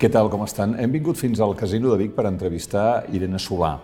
[0.00, 0.78] Què tal, com estan?
[0.80, 3.74] Hem vingut fins al Casino de Vic per entrevistar Irene Solà.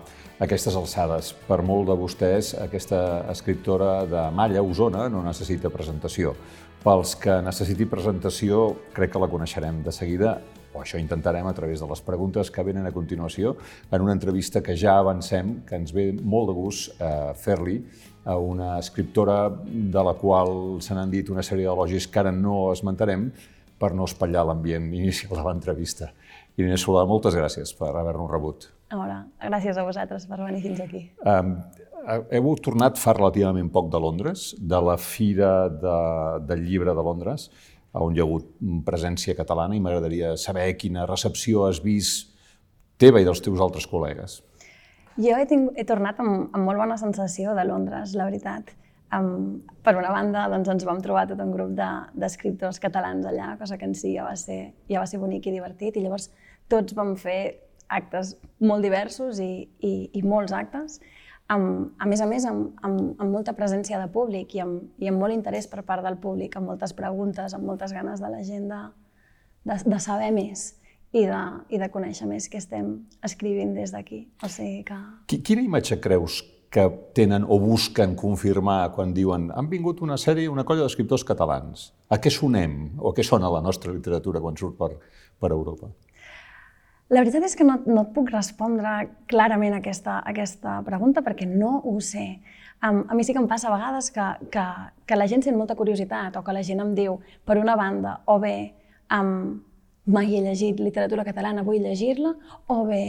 [0.41, 6.33] Aquestes alçades, per molt de vostès, aquesta escriptora de Malla, Osona, no necessita presentació.
[6.81, 8.63] Pels que necessiti presentació,
[8.97, 10.39] crec que la coneixerem de seguida,
[10.73, 13.53] o això intentarem a través de les preguntes que venen a continuació,
[13.91, 17.83] en una entrevista que ja avancem, que ens ve molt de gust eh, fer-li
[18.25, 22.71] a una escriptora de la qual se n'han dit una sèrie d'elogis que ara no
[22.73, 23.29] esmentarem,
[23.81, 26.11] per no espatllar l'ambient inicial de l'entrevista.
[26.57, 28.71] Irene Solà, moltes gràcies per haver-nos rebut.
[28.95, 31.03] Hola, gràcies a vosaltres per venir fins aquí.
[31.27, 31.57] Um,
[32.07, 35.97] heu tornat fa relativament poc de Londres, de la Fira de,
[36.49, 37.51] del Llibre de Londres,
[37.97, 38.49] on hi ha hagut
[38.87, 42.33] presència catalana i m'agradaria saber quina recepció has vist
[43.01, 44.41] teva i dels teus altres col·legues.
[45.17, 48.73] Jo he, tinc, he tornat amb, amb molt bona sensació de Londres, la veritat.
[49.15, 53.53] Um, per una banda, doncs, ens vam trobar tot un grup d'escriptors de, catalans allà,
[53.61, 56.33] cosa que en si ja va, ser, ja va ser bonic i divertit, i llavors
[56.67, 57.39] tots vam fer
[57.87, 60.99] actes molt diversos i, i, i molts actes,
[61.55, 65.11] amb, a més a més amb, amb, amb molta presència de públic i amb, i
[65.11, 68.43] amb molt interès per part del públic, amb moltes preguntes, amb moltes ganes de la
[68.43, 68.83] gent de,
[69.71, 70.73] de, de saber més
[71.15, 72.91] i de, i de conèixer més què estem
[73.25, 74.25] escrivint des d'aquí.
[74.43, 74.99] O sigui que...
[75.47, 80.65] Quina imatge creus que tenen o busquen confirmar quan diuen han vingut una sèrie, una
[80.65, 81.93] colla d'escriptors catalans.
[82.11, 84.91] A què sonem o a què sona la nostra literatura quan surt per,
[85.41, 85.93] per Europa?
[87.07, 88.93] La veritat és que no, no et puc respondre
[89.31, 92.27] clarament aquesta, aquesta pregunta perquè no ho sé.
[92.83, 94.65] Um, a mi sí que em passa a vegades que, que,
[95.07, 98.19] que la gent sent molta curiositat o que la gent em diu, per una banda,
[98.27, 98.57] o bé
[99.15, 99.63] um,
[100.11, 102.35] mai he llegit literatura catalana, vull llegir-la,
[102.75, 103.03] o bé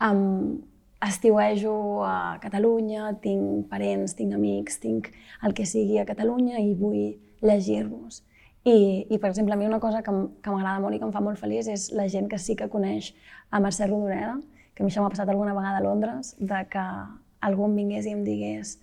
[0.00, 0.56] um,
[1.02, 5.10] estiuejo a Catalunya, tinc parents, tinc amics, tinc
[5.42, 8.22] el que sigui a Catalunya i vull llegir-los.
[8.62, 11.14] I, I, per exemple, a mi una cosa que, que m'agrada molt i que em
[11.14, 13.10] fa molt feliç és la gent que sí que coneix
[13.50, 14.36] a Mercè Rodoreda,
[14.74, 16.84] que a mi això m'ha passat alguna vegada a Londres, de que
[17.42, 18.76] algú em vingués i em digués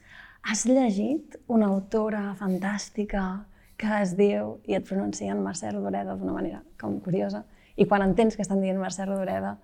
[0.44, 3.46] has llegit una autora fantàstica
[3.80, 7.46] que es diu, i et pronuncien Mercè Rodoreda d'una manera com curiosa,
[7.80, 9.56] i quan entens que estan dient Mercè Rodoreda,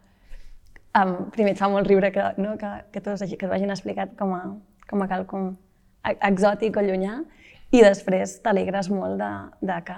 [0.96, 4.14] Um, primer et fa molt riure que, no, que, que, tots, que t'ho hagin explicat
[4.20, 4.44] com a,
[4.88, 5.50] com a quelcom
[6.06, 7.18] exòtic o llunyà
[7.76, 9.32] i després t'alegres molt de,
[9.66, 9.98] de que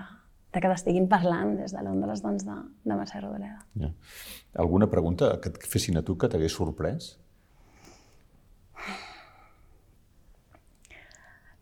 [0.58, 2.56] de que t'estiguin parlant des de Londres doncs, de,
[2.88, 3.60] de Mercè Rodoreda.
[3.78, 3.92] Ja.
[4.64, 7.12] Alguna pregunta que et fessin a tu que t'hagués sorprès?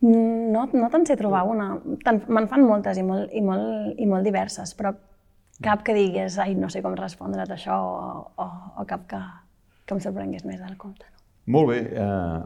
[0.06, 1.72] No, no te'n sé trobar una.
[1.82, 4.94] Me'n fan moltes i molt, i, molt, i molt diverses, però
[5.64, 8.48] cap que digués, ai, no sé com respondre't això, o, o,
[8.82, 9.22] o cap que,
[9.86, 11.08] que em sorprengués més del compte.
[11.08, 11.24] No?
[11.56, 11.80] Molt bé.
[12.02, 12.44] Uh,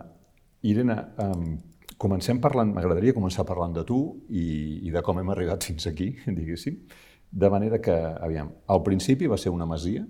[0.70, 1.56] Irene, um,
[2.00, 4.00] comencem parlant, m'agradaria començar parlant de tu
[4.30, 4.46] i,
[4.88, 6.82] i de com hem arribat fins aquí, diguéssim.
[7.30, 10.06] De manera que, aviam, al principi va ser una masia?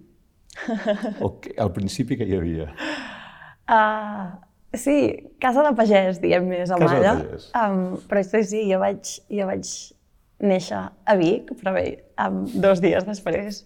[1.25, 2.69] o que, al principi que hi havia?
[3.69, 4.39] Uh,
[4.73, 4.97] sí,
[5.41, 7.15] casa de pagès, diguem més, a Malla.
[7.53, 9.73] Um, però sí, sí, jo vaig, jo vaig
[10.39, 11.85] néixer a Vic, però bé,
[12.55, 13.63] dos dies després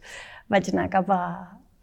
[0.51, 1.23] vaig anar cap a,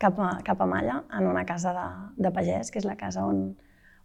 [0.01, 1.89] cap a, cap a Malla, en una casa de,
[2.25, 3.53] de pagès, que és la casa on,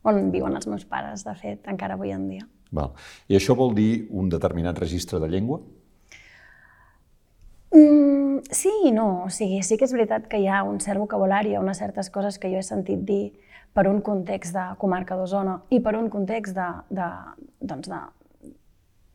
[0.06, 2.46] on viuen els meus pares, de fet, encara avui en dia.
[2.75, 2.94] Val.
[3.29, 5.62] I això vol dir un determinat registre de llengua?
[7.75, 9.25] Mm, sí i no.
[9.25, 11.81] O sigui, sí que és veritat que hi ha un cert vocabulari, hi ha unes
[11.81, 13.23] certes coses que jo he sentit dir
[13.75, 17.07] per un context de comarca d'Osona i per un context de, de,
[17.59, 18.02] doncs de,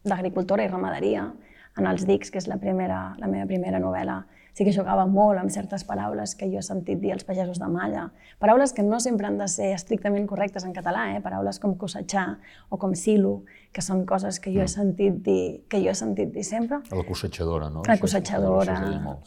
[0.05, 1.31] d'agricultura i ramaderia,
[1.79, 4.23] en els dics, que és la, primera, la meva primera novel·la,
[4.53, 7.69] sí que jugava molt amb certes paraules que jo he sentit dir als pagesos de
[7.71, 8.09] Malla.
[8.43, 11.23] Paraules que no sempre han de ser estrictament correctes en català, eh?
[11.25, 12.27] paraules com cosetxar
[12.69, 14.75] o com silo, que són coses que jo he mm.
[14.75, 16.83] sentit dir, que jo he sentit dir sempre.
[16.91, 17.87] La cosetxadora, no?
[17.87, 18.77] La cosetxadora,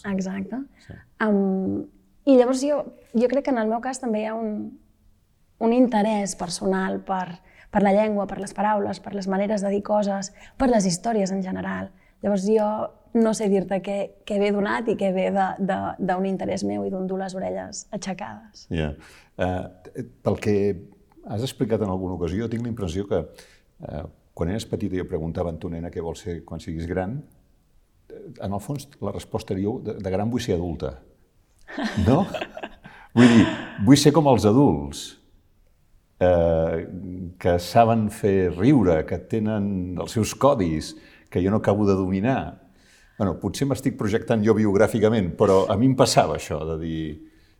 [0.03, 0.11] sí.
[0.11, 0.61] exacte.
[0.87, 0.99] Sí.
[1.23, 1.83] Um,
[2.25, 4.53] I llavors jo, jo crec que en el meu cas també hi ha un,
[5.63, 7.39] un interès personal per,
[7.71, 11.33] per la llengua, per les paraules, per les maneres de dir coses, per les històries
[11.35, 11.91] en general.
[12.23, 12.67] Llavors jo
[13.13, 17.05] no sé dir-te què, què ve donat i què ve d'un interès meu i d'un
[17.09, 18.65] dur les orelles aixecades.
[18.71, 18.89] Ja.
[18.89, 18.95] Yeah.
[19.37, 20.55] Uh, pel que
[21.29, 24.03] has explicat en alguna ocasió, tinc la impressió que uh,
[24.33, 27.19] quan eres petita i jo preguntava a tu nena què vols ser quan siguis gran,
[28.13, 30.97] en el fons la resposta era de, de gran vull ser adulta.
[32.07, 32.23] No?
[33.15, 33.45] vull dir,
[33.85, 35.03] vull ser com els adults,
[36.21, 36.83] eh,
[37.39, 40.93] que saben fer riure, que tenen els seus codis,
[41.33, 42.61] que jo no acabo de dominar.
[43.17, 47.03] Bueno, potser m'estic projectant jo biogràficament, però a mi em passava això, de dir...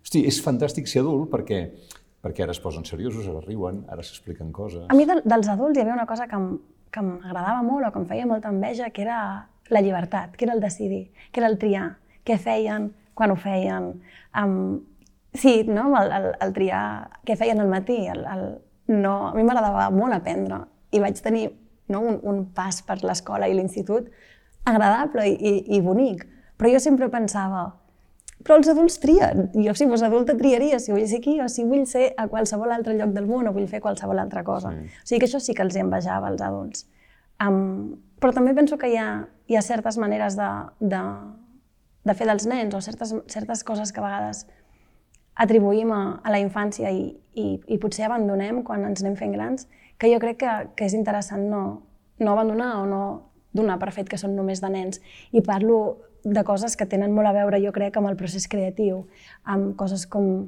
[0.04, 1.64] Hosti, és fantàstic ser adult perquè,
[2.22, 4.86] perquè ara es posen seriosos, ara riuen, ara s'expliquen coses...
[4.92, 6.40] A mi de, dels adults hi havia una cosa que
[6.94, 9.20] que m'agradava molt o que em feia molta enveja, que era
[9.74, 11.88] la llibertat, que era el decidir, que era el triar,
[12.28, 13.90] què feien, quan ho feien.
[14.38, 14.84] Um,
[15.34, 15.90] sí, no?
[15.98, 16.84] el, el, el triar
[17.25, 17.98] què feien al matí.
[18.14, 18.46] El, el,
[18.94, 21.48] no, a mi m'agradava molt aprendre i vaig tenir
[21.91, 24.09] no, un, un pas per l'escola i l'institut
[24.63, 26.27] agradable i, i, i bonic.
[26.57, 27.65] Però jo sempre pensava,
[28.44, 29.47] però els adults trien.
[29.56, 32.74] Jo, si fos adulta, triaria si vull ser aquí o si vull ser a qualsevol
[32.75, 34.74] altre lloc del món o vull fer qualsevol altra cosa.
[34.74, 34.89] Sí.
[35.03, 36.88] O sigui que això sí que els envejava, als adults.
[37.44, 39.07] Um, però també penso que hi ha,
[39.47, 41.01] hi ha certes maneres de, de,
[42.07, 44.45] de fer dels nens o certes, certes coses que a vegades
[45.44, 49.68] atribuïm a, a la infància i, i, i potser abandonem quan ens anem fent grans,
[49.98, 51.63] que jo crec que, que és interessant no,
[52.19, 53.04] no abandonar o no
[53.54, 55.00] donar per fet que són només de nens.
[55.31, 55.78] I parlo
[56.24, 59.04] de coses que tenen molt a veure, jo crec, amb el procés creatiu,
[59.44, 60.48] amb coses com,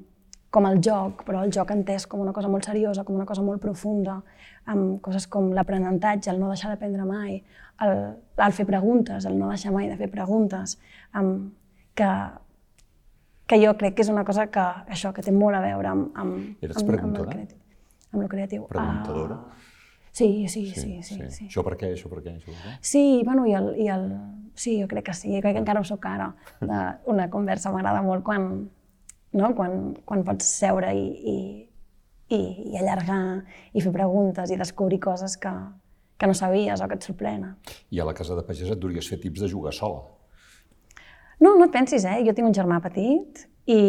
[0.49, 3.43] com el joc, però el joc entès com una cosa molt seriosa, com una cosa
[3.43, 4.21] molt profunda,
[4.71, 7.41] amb coses com l'aprenentatge, el no deixar d'aprendre mai,
[7.83, 7.99] el,
[8.47, 10.79] el fer preguntes, el no deixar mai de fer preguntes,
[11.11, 11.51] amb,
[11.95, 12.09] que,
[13.51, 14.65] que jo crec que és una cosa que,
[14.95, 17.59] això, que té molt a veure amb, amb, Eres amb, amb, el creatiu.
[18.13, 18.67] Amb el creatiu.
[18.69, 19.39] Preguntadora?
[19.41, 19.73] Uh,
[20.15, 21.45] Sí, sí, sí, sí, sí, sí.
[21.49, 22.69] Això per què, això per què, això per què?
[22.79, 24.05] Sí, bueno, i el, i el...
[24.55, 26.29] Sí, jo crec que sí, jo crec que encara ho soc ara.
[26.61, 26.77] De,
[27.11, 28.45] una conversa m'agrada molt quan,
[29.35, 29.49] no?
[29.57, 31.01] quan, quan pots seure i,
[31.33, 31.35] i,
[32.31, 32.39] i,
[32.71, 33.17] i allargar
[33.75, 35.51] i fer preguntes i descobrir coses que,
[36.15, 37.59] que no sabies o que et sorprenen.
[37.91, 39.99] I a la casa de pagès et duries fer tips de jugar sola?
[41.43, 42.21] No, no et pensis, eh?
[42.23, 43.81] Jo tinc un germà petit i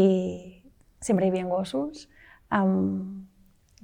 [0.98, 2.08] sempre hi havia gossos.
[2.50, 3.28] Um,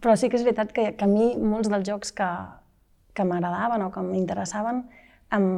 [0.03, 2.29] però sí que és veritat que, que a mi molts dels jocs que,
[3.15, 4.83] que m'agradaven o que m'interessaven
[5.37, 5.49] em,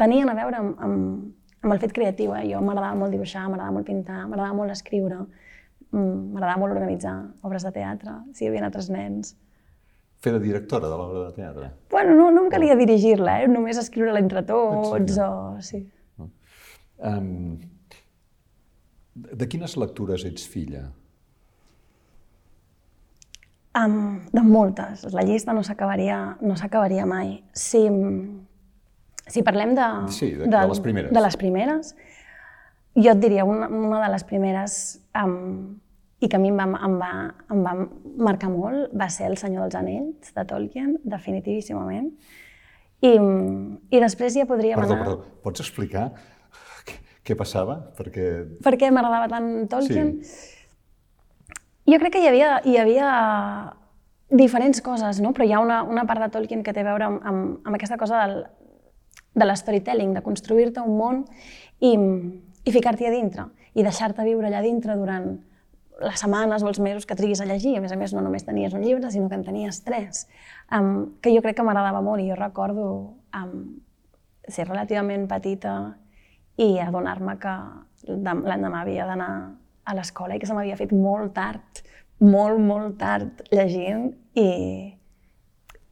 [0.00, 1.30] tenien a veure amb, amb,
[1.62, 2.34] amb el fet creatiu.
[2.38, 2.44] Eh?
[2.52, 5.22] Jo m'agradava molt dibuixar, m'agradava molt pintar, m'agradava molt escriure,
[5.90, 7.16] mm, m'agradava molt organitzar
[7.48, 9.34] obres de teatre, si hi havia altres nens.
[10.22, 11.72] Fer de directora de l'obra de teatre?
[11.90, 13.50] Bueno, no, no em calia dirigir-la, eh?
[13.50, 15.30] només escriure-la entre tots o...
[15.66, 15.82] Sí.
[17.02, 17.58] Um,
[19.12, 20.84] de quines lectures ets filla?
[23.72, 25.06] Um, de moltes.
[25.16, 27.38] La llista no s'acabaria no s'acabaria mai.
[27.56, 27.80] Si,
[29.24, 31.14] si parlem de, sí, de, de, de, les primeres.
[31.16, 31.94] de les primeres,
[32.98, 34.76] jo et diria una, una de les primeres
[35.16, 35.80] um,
[36.20, 37.10] i que a mi em va, em, va,
[37.50, 37.74] em va
[38.28, 42.12] marcar molt va ser El senyor dels anells, de Tolkien, definitíssimament.
[43.02, 45.06] I, i després ja podríem perdó, anar...
[45.08, 46.10] Perdó, pots explicar
[46.86, 47.80] què, què passava?
[47.96, 48.28] Perquè...
[48.62, 50.18] Per què m'agradava tant Tolkien?
[50.20, 50.51] Sí.
[51.88, 53.12] Jo crec que hi havia, hi havia
[54.30, 55.32] diferents coses, no?
[55.34, 57.78] però hi ha una, una part de Tolkien que té a veure amb, amb, amb
[57.78, 58.44] aquesta cosa del,
[59.34, 61.24] de l'storytelling, de construir-te un món
[61.80, 61.94] i,
[62.64, 65.32] i ficar-t'hi a dintre, i deixar-te viure allà dintre durant
[66.02, 67.76] les setmanes o els mesos que triguis a llegir.
[67.78, 70.26] A més a més, no només tenies un llibre, sinó que en tenies tres,
[70.72, 72.86] um, que jo crec que m'agradava molt i jo recordo
[73.38, 73.56] um,
[74.48, 75.76] ser relativament petita
[76.60, 77.56] i adonar-me que
[78.08, 79.32] l'endemà havia d'anar
[79.84, 81.82] a l'escola i que se m'havia fet molt tard,
[82.22, 84.48] molt, molt tard llegint i,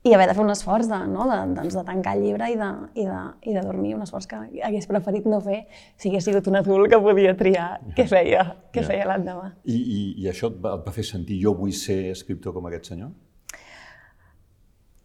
[0.07, 1.27] i haver de fer un esforç de, no?
[1.29, 4.29] de, doncs de tancar el llibre i de, i, de, i de dormir, un esforç
[4.31, 5.65] que hagués preferit no fer
[5.97, 9.51] si hagués sigut un adult que podia triar què feia, què feia l'endemà.
[9.65, 12.71] I, i, I això et va, et va fer sentir jo vull ser escriptor com
[12.71, 13.11] aquest senyor?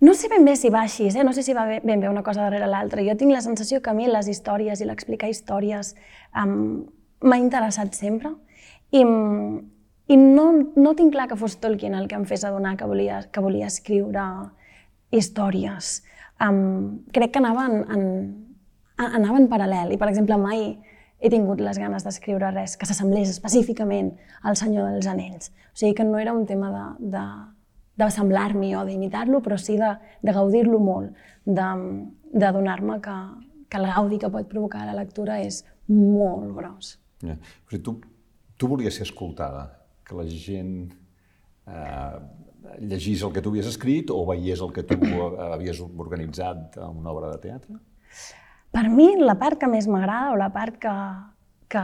[0.06, 1.24] No sé ben bé si va així, eh?
[1.26, 3.02] no sé si va ben bé una cosa darrere l'altra.
[3.02, 5.96] Jo tinc la sensació que a mi les històries i l'explicar històries
[6.38, 6.84] um,
[7.26, 8.36] m'ha interessat sempre
[8.92, 12.88] i, i no, no tinc clar que fos Tolkien el que em fes adonar que
[12.90, 14.26] volia, que volia escriure
[15.16, 16.02] històries.
[16.42, 18.06] Um, crec que anava en, en,
[18.98, 20.68] anava en paral·lel i, per exemple, mai
[21.20, 24.12] he tingut les ganes d'escriure res que s'assemblés específicament
[24.44, 25.52] al Senyor dels Anells.
[25.72, 27.24] O sigui que no era un tema de, de,
[28.04, 31.16] de semblar-m'hi o d'imitar-lo, però sí de, de gaudir-lo molt,
[31.46, 31.70] de,
[32.34, 33.16] de donar-me que,
[33.70, 36.98] que el gaudi que pot provocar la lectura és molt gros.
[37.24, 37.40] Ja.
[37.70, 37.96] Però tu
[38.58, 39.66] tu volies ser escoltada,
[40.06, 40.94] que la gent
[41.68, 42.20] eh,
[42.80, 44.98] llegís el que tu havies escrit o veiés el que tu
[45.52, 47.80] havies organitzat a una obra de teatre?
[48.76, 50.94] Per mi, la part que més m'agrada o la part que,
[51.72, 51.84] que,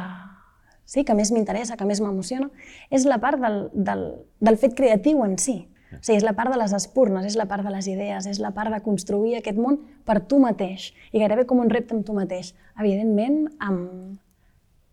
[0.85, 2.49] sí, que més m'interessa, que més m'emociona,
[2.91, 4.07] és la part del, del,
[4.43, 5.61] del fet creatiu en si.
[5.91, 8.39] O sigui, és la part de les espurnes, és la part de les idees, és
[8.39, 12.05] la part de construir aquest món per tu mateix i gairebé com un repte amb
[12.07, 12.53] tu mateix.
[12.79, 14.19] Evidentment, amb...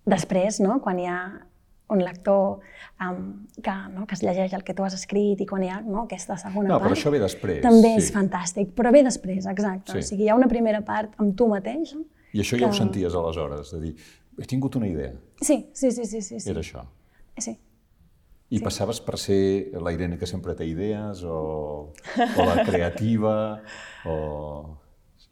[0.08, 0.78] després, no?
[0.82, 1.18] quan hi ha
[1.88, 2.60] un lector
[3.00, 5.80] um, que, no, que es llegeix el que tu has escrit i quan hi ha
[5.84, 6.88] no, aquesta segona no, part...
[6.88, 7.62] però això ve després.
[7.64, 8.02] També sí.
[8.04, 9.94] és fantàstic, però ve després, exacte.
[9.94, 10.02] Sí.
[10.02, 11.94] O sigui, hi ha una primera part amb tu mateix...
[12.36, 12.64] I això que...
[12.66, 13.94] ja ho senties aleshores, de dir,
[14.38, 15.14] he tingut una idea.
[15.40, 16.04] Sí, sí, sí.
[16.04, 16.50] sí, sí, sí.
[16.52, 16.84] Era això.
[17.38, 17.56] Sí.
[18.48, 18.64] I sí.
[18.64, 19.40] passaves per ser
[19.80, 21.38] la Irene que sempre té idees, o,
[21.92, 23.34] o la creativa,
[24.08, 24.18] o...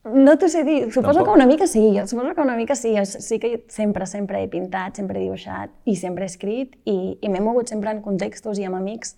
[0.07, 1.27] No t'ho sé dir, suposo Tampoc.
[1.27, 2.95] que una mica sí, suposo que una mica sí.
[3.05, 7.29] Sí que sempre, sempre he pintat, sempre he dibuixat i sempre he escrit i, i
[7.29, 9.17] m'he mogut sempre en contextos i amb amics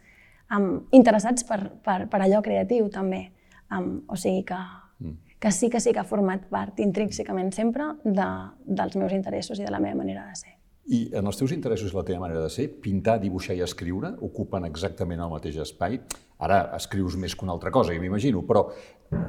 [0.55, 3.27] um, interessats per, per, per allò creatiu també.
[3.69, 4.59] Um, o sigui que,
[5.05, 5.17] mm.
[5.39, 8.29] que sí que sí que ha format part intrínsecament sempre de,
[8.65, 10.55] dels meus interessos i de la meva manera de ser.
[10.89, 14.15] I en els teus interessos i la teva manera de ser, pintar, dibuixar i escriure
[14.25, 16.01] ocupen exactament el mateix espai.
[16.39, 19.23] Ara escrius més que una altra cosa, i m'imagino, però eh,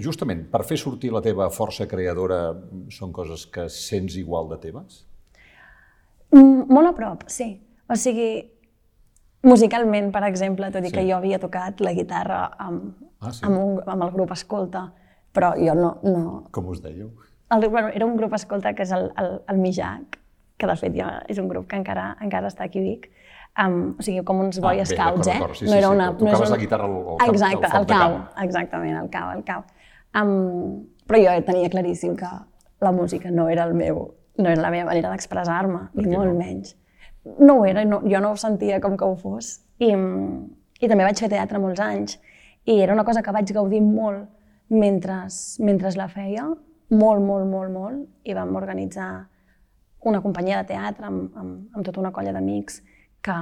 [0.00, 2.40] justament per fer sortir la teva força creadora
[2.94, 5.02] són coses que sents igual de teves?
[6.32, 7.50] Mm, molt a prop, sí.
[7.88, 8.30] O sigui,
[9.48, 10.96] musicalment, per exemple, tot i sí.
[10.96, 13.44] que jo havia tocat la guitarra amb, ah, sí?
[13.46, 14.88] amb, un, amb el grup Escolta,
[15.34, 15.94] però jo no...
[16.04, 16.24] no...
[16.54, 17.12] Com us dèieu?
[17.54, 20.18] El, bueno, era un grup Escolta que és el, el, el Mijac,
[20.58, 23.08] que de fet ja és un grup que encara, encara està aquí a Vic,
[23.58, 25.40] um, o sigui, com uns boy ah, scouts, eh?
[25.54, 28.16] Sí, no era una, sí, tocaves no la guitarra al, al, Exacte, al, al cau,
[28.44, 29.64] exactament, al cau, al cau.
[30.16, 32.30] Um, però jo tenia claríssim que
[32.84, 34.04] la música no era el meu,
[34.38, 36.38] no era la meva manera d'expressar-me, ni molt no?
[36.38, 36.76] menys.
[37.38, 39.58] No ho era, no, jo no ho sentia com que ho fos.
[39.82, 42.18] I, I també vaig fer teatre molts anys,
[42.68, 44.28] i era una cosa que vaig gaudir molt
[44.68, 45.24] mentre,
[45.64, 46.46] mentre la feia,
[46.88, 49.10] molt, molt, molt, molt, i vam organitzar
[50.08, 52.78] una companyia de teatre amb, amb, amb tota una colla d'amics
[53.24, 53.36] que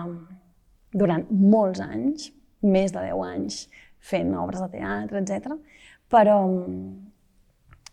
[0.96, 2.30] durant molts anys,
[2.66, 3.60] més de 10 anys,
[3.98, 5.54] fent obres de teatre, etc.
[6.12, 6.38] Però,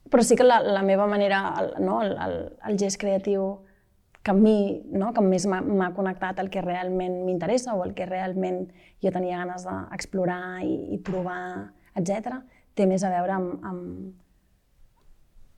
[0.09, 3.47] però sí que la, la meva manera, el, no, el, el, el gest creatiu
[4.23, 8.07] que a mi, no, que més m'ha connectat el que realment m'interessa o el que
[8.07, 8.61] realment
[9.03, 12.39] jo tenia ganes d'explorar i, i provar, etc.,
[12.73, 14.13] té més a veure amb, amb,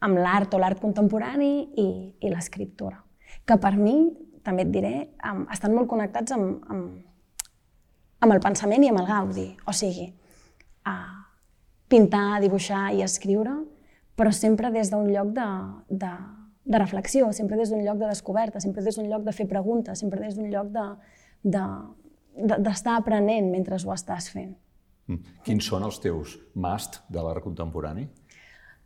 [0.04, 1.88] amb l'art o l'art contemporani i,
[2.26, 2.98] i l'escriptura.
[3.46, 3.96] Que per mi,
[4.46, 4.94] també et diré,
[5.26, 7.50] um, estan molt connectats amb, amb,
[8.26, 9.48] amb el pensament i amb el gaudi.
[9.68, 10.08] O sigui,
[10.88, 11.16] uh,
[11.92, 13.56] pintar, dibuixar i escriure,
[14.16, 15.48] però sempre des d'un lloc de,
[15.90, 16.12] de,
[16.66, 20.00] de reflexió, sempre des d'un lloc de descoberta, sempre des d'un lloc de fer preguntes,
[20.00, 20.86] sempre des d'un lloc de,
[21.44, 21.66] de,
[22.36, 24.56] d'estar aprenent mentre ho estàs fent.
[25.08, 25.36] Mm.
[25.46, 28.08] Quins són els teus must de l'art contemporani?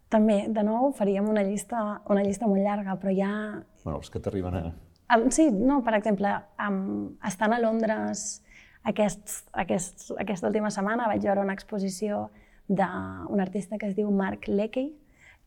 [0.09, 3.31] També, de nou, faríem una llista, una llista molt llarga, però ja...
[3.83, 4.63] Bueno, els que t'arriben a...
[5.31, 6.29] Sí, no, per exemple,
[6.61, 8.43] um, estant a Londres
[8.83, 12.27] aquest, aquest, aquesta última setmana vaig veure una exposició
[12.69, 14.91] d'un artista que es diu Mark Leckey,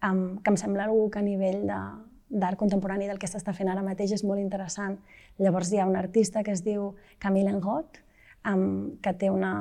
[0.03, 3.85] um, que em sembla algú que a nivell d'art contemporani del que s'està fent ara
[3.87, 4.99] mateix és molt interessant.
[5.39, 8.03] Llavors hi ha un artista que es diu Camille Engot,
[8.51, 9.55] um, que té una,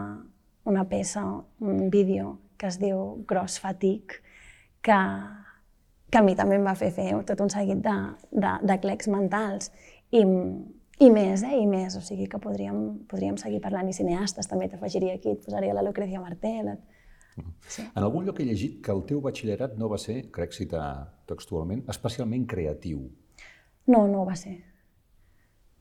[0.65, 1.27] una peça,
[1.59, 4.17] un vídeo que es diu Gross Fatigue,
[4.81, 4.97] que,
[6.09, 7.97] que a mi també em va fer fer tot un seguit de,
[8.31, 9.69] de, de clecs mentals
[10.11, 11.57] i, i més, eh?
[11.61, 15.45] I més, o sigui que podríem, podríem seguir parlant i cineastes, també t'afegiria aquí, et
[15.45, 16.73] posaria la Lucrecia Martel.
[16.75, 16.99] Et...
[17.71, 17.85] Sí.
[17.87, 20.85] En algun lloc he llegit que el teu batxillerat no va ser, crec citar
[21.31, 23.05] textualment, especialment creatiu.
[23.87, 24.57] No, no ho va ser.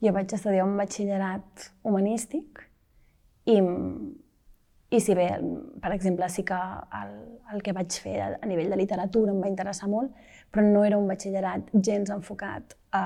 [0.00, 2.62] Jo vaig estudiar un batxillerat humanístic
[3.50, 3.58] i
[4.90, 5.28] i si bé,
[5.78, 6.56] per exemple, sí que
[6.99, 7.12] el,
[7.54, 10.16] el que vaig fer a, nivell de literatura em va interessar molt,
[10.50, 13.04] però no era un batxillerat gens enfocat a,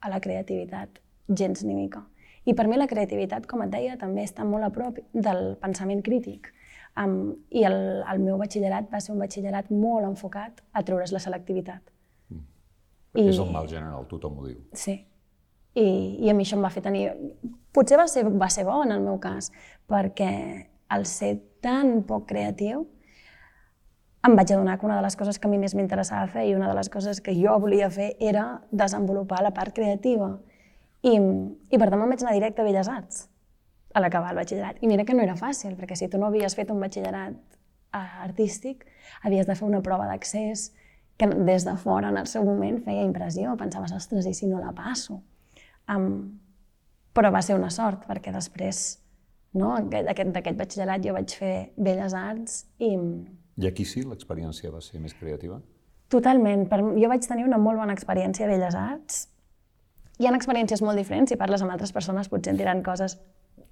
[0.00, 2.04] a la creativitat, gens ni mica.
[2.48, 6.00] I per mi la creativitat, com et deia, també està molt a prop del pensament
[6.02, 6.48] crític.
[6.98, 7.76] Um, I el,
[8.10, 11.84] el meu batxillerat va ser un batxillerat molt enfocat a treure's la selectivitat.
[12.32, 12.42] Mm.
[13.14, 14.58] I, és el mal general, tothom ho diu.
[14.72, 14.96] Sí.
[15.78, 15.86] I,
[16.24, 17.10] I a mi això em va fer tenir...
[17.70, 19.52] Potser va ser, va ser bo en el meu cas,
[19.90, 20.32] perquè
[20.90, 22.88] al ser tan poc creatiu,
[24.26, 26.54] em vaig adonar que una de les coses que a mi més m'interessava fer i
[26.54, 30.34] una de les coses que jo volia fer era desenvolupar la part creativa.
[31.02, 33.22] I, i per tant me'n vaig anar directe a Belles Arts,
[33.94, 34.82] a l'acabar el batxillerat.
[34.84, 38.04] I mira que no era fàcil, perquè si tu no havies fet un batxillerat eh,
[38.26, 38.84] artístic,
[39.24, 40.68] havies de fer una prova d'accés
[41.16, 43.56] que des de fora, en el seu moment, feia impressió.
[43.60, 45.22] Pensaves, ostres, i si no la passo?
[45.88, 46.40] Um,
[47.16, 49.00] però va ser una sort, perquè després
[49.58, 49.74] no?
[49.90, 52.96] D'aquest batxillerat jo vaig fer Belles Arts i...
[53.56, 55.60] I aquí sí l'experiència va ser més creativa?
[56.10, 56.66] Totalment.
[56.70, 59.26] Per, jo vaig tenir una molt bona experiència a Belles Arts.
[60.20, 63.16] Hi ha experiències molt diferents, si parles amb altres persones potser en diran coses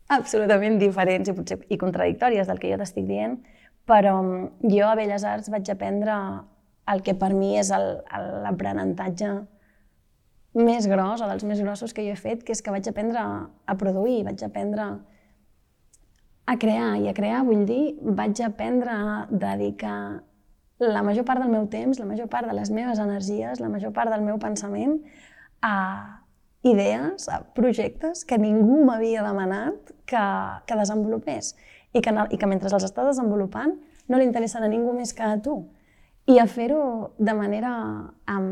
[0.08, 3.36] absolutament diferents i potser i contradictòries del que jo t'estic dient,
[3.88, 4.14] però
[4.62, 6.16] jo a Belles Arts vaig aprendre
[6.88, 9.34] el que per mi és l'aprenentatge
[10.58, 13.20] més gros o dels més grossos que jo he fet, que és que vaig aprendre
[13.20, 14.88] a produir, vaig aprendre
[16.48, 20.22] a crear, i a crear vull dir, vaig aprendre a dedicar
[20.80, 23.92] la major part del meu temps, la major part de les meves energies, la major
[23.92, 24.94] part del meu pensament
[25.60, 25.74] a
[26.62, 30.22] idees, a projectes que ningú m'havia demanat que,
[30.64, 31.52] que desenvolupés
[31.92, 33.74] i que, i que mentre els estàs desenvolupant
[34.08, 35.66] no li interessen a ningú més que a tu.
[36.28, 37.72] i a fer-ho de manera
[38.28, 38.48] um,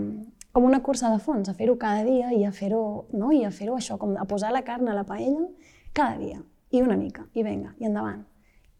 [0.53, 3.33] com una cursa de fons, a fer-ho cada dia i a fer-ho no?
[3.33, 5.49] I a fer això, com a posar la carn a la paella
[5.93, 6.41] cada dia,
[6.75, 8.25] i una mica, i vinga, i endavant.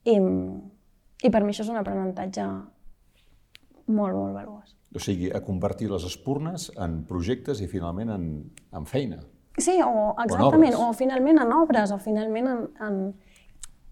[0.07, 2.47] I, i per mi això és un aprenentatge
[3.87, 4.75] molt, molt valuós.
[4.95, 8.29] O sigui, a convertir les espurnes en projectes i finalment en,
[8.75, 9.21] en feina.
[9.57, 13.01] Sí, o exactament, o, o finalment en obres, o finalment en, en,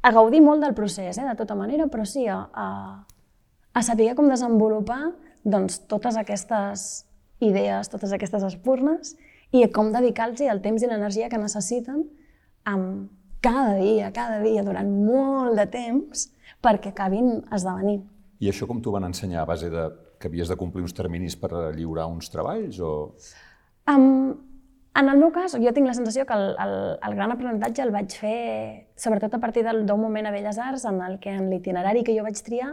[0.04, 2.68] a gaudir molt del procés, eh, de tota manera, però sí, a, a,
[3.72, 7.04] a saber com desenvolupar doncs, totes aquestes
[7.44, 9.14] idees, totes aquestes espurnes,
[9.54, 12.02] i com dedicar-los el temps i l'energia que necessiten
[12.68, 13.10] amb
[13.44, 16.28] cada dia, cada dia, durant molt de temps,
[16.64, 18.06] perquè acabin esdevenint.
[18.40, 19.84] I això com t'ho van ensenyar a base de
[20.18, 22.80] que havies de complir uns terminis per lliurar uns treballs?
[22.80, 23.12] O...
[23.92, 24.32] Um,
[24.96, 26.74] en el meu cas, jo tinc la sensació que el, el,
[27.04, 28.38] el gran aprenentatge el vaig fer
[28.96, 32.24] sobretot a partir d'un moment a Belles Arts en el que en l'itinerari que jo
[32.24, 32.72] vaig triar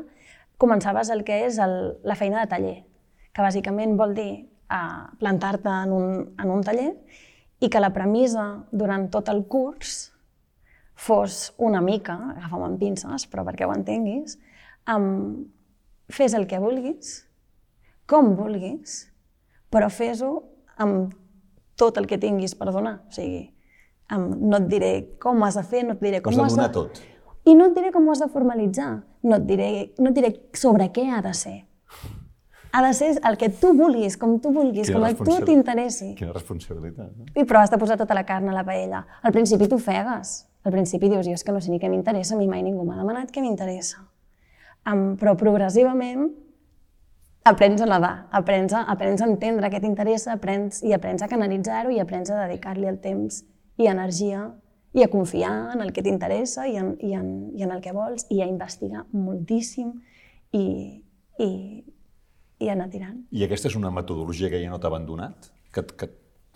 [0.61, 2.77] començaves el que és el, la feina de taller,
[3.33, 4.29] que bàsicament vol dir
[4.69, 6.91] uh, plantar-te en, un, en un taller
[7.59, 10.10] i que la premissa durant tot el curs
[11.01, 14.37] fos una mica, agafa'm amb pinces, però perquè ho entenguis,
[14.91, 15.47] um,
[16.11, 17.15] fes el que vulguis,
[18.09, 18.99] com vulguis,
[19.73, 20.35] però fes-ho
[20.83, 21.15] amb
[21.79, 22.99] tot el que tinguis per donar.
[23.07, 23.47] O sigui,
[24.13, 24.91] um, no et diré
[25.21, 26.59] com has de fer, no et diré com ho has de...
[26.59, 27.01] Donar tot.
[27.49, 28.91] I no et diré com ho has de formalitzar,
[29.25, 31.55] no et diré, no et diré sobre què ha de ser.
[32.71, 36.13] Ha de ser el que tu vulguis, com tu vulguis, Quina com a tu t'interessi.
[36.19, 37.09] Quina responsabilitat.
[37.17, 37.25] No?
[37.33, 39.01] I però has de posar tota la carn a la paella.
[39.25, 40.37] Al principi t'ofegues.
[40.63, 42.85] Al principi dius, jo és que no sé ni què m'interessa, a mi mai ningú
[42.85, 44.03] m'ha demanat què m'interessa.
[44.85, 46.29] Um, però progressivament
[47.45, 51.93] aprens a nedar, aprens a, aprens a entendre què t'interessa, aprens, i aprens a canalitzar-ho
[51.93, 53.41] i aprens a dedicar-li el temps
[53.81, 54.47] i energia
[54.93, 57.27] i a confiar en el que t'interessa i, en, i, en,
[57.57, 59.93] i en el que vols i a investigar moltíssim
[60.57, 60.65] i,
[61.39, 61.51] i,
[62.61, 63.23] i anar tirant.
[63.31, 65.49] I aquesta és una metodologia que ja no t'ha abandonat?
[65.71, 66.09] Que, que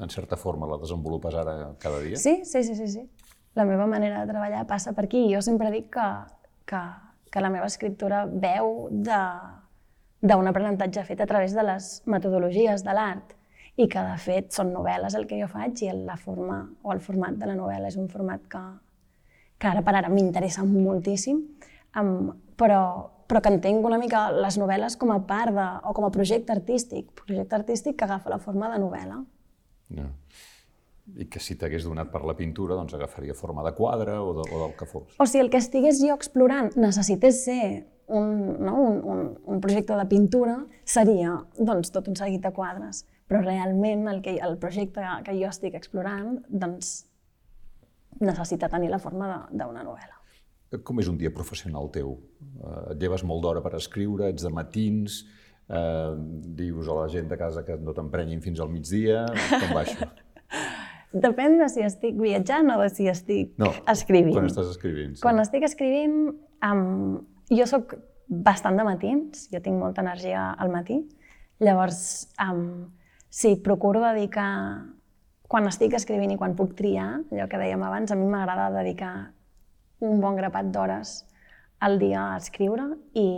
[0.04, 2.20] en certa forma la desenvolupes ara cada dia?
[2.20, 2.90] Sí, sí, sí, sí.
[2.92, 3.06] sí.
[3.56, 5.26] La meva manera de treballar passa per aquí.
[5.32, 6.08] Jo sempre dic que,
[6.68, 6.82] que,
[7.32, 13.36] que la meva escriptura veu d'un aprenentatge fet a través de les metodologies de l'art
[13.76, 17.02] i que, de fet, són novel·les el que jo faig i la forma o el
[17.04, 18.62] format de la novel·la és un format que,
[19.60, 21.42] que ara per ara m'interessa moltíssim,
[22.00, 22.82] um, però,
[23.28, 26.56] però que entenc una mica les novel·les com a part de, o com a projecte
[26.56, 29.20] artístic, projecte artístic que agafa la forma de novel·la.
[30.00, 30.08] No.
[31.14, 34.46] I que si t'hagués donat per la pintura, doncs agafaria forma de quadre o, de,
[34.50, 35.18] o del que fos.
[35.22, 39.98] O si el que estigués jo explorant necessités ser un, no, un, un, un projecte
[39.98, 45.06] de pintura seria doncs, tot un seguit de quadres, però realment el, que, el projecte
[45.26, 47.06] que jo estic explorant doncs,
[48.22, 50.22] necessita tenir la forma d'una novel·la.
[50.84, 52.16] Com és un dia professional teu?
[52.16, 55.22] Eh, et lleves molt d'hora per escriure, ets de matins,
[55.70, 56.14] eh,
[56.58, 60.10] dius a la gent de casa que no t'emprenyin fins al migdia, com va això?
[61.16, 64.36] Depèn de si estic viatjant o de si estic no, escrivint.
[64.36, 65.14] quan estàs escrivint.
[65.16, 65.24] Sí.
[65.24, 66.18] Quan estic escrivint,
[66.68, 67.22] um,
[67.56, 67.96] jo sóc
[68.28, 70.98] bastant de matins, jo tinc molta energia al matí,
[71.64, 72.90] llavors um,
[73.30, 74.50] sí, procuro dedicar,
[75.48, 79.14] quan estic escrivint i quan puc triar, allò que dèiem abans, a mi m'agrada dedicar
[80.04, 81.22] un bon grapat d'hores
[81.86, 83.30] al dia a escriure i,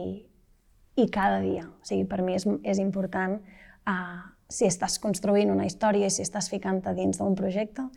[0.98, 1.68] i cada dia.
[1.68, 3.38] O sigui, per mi és, és important,
[3.86, 7.88] uh, si estàs construint una història i si estàs ficant-te dins d'un projecte,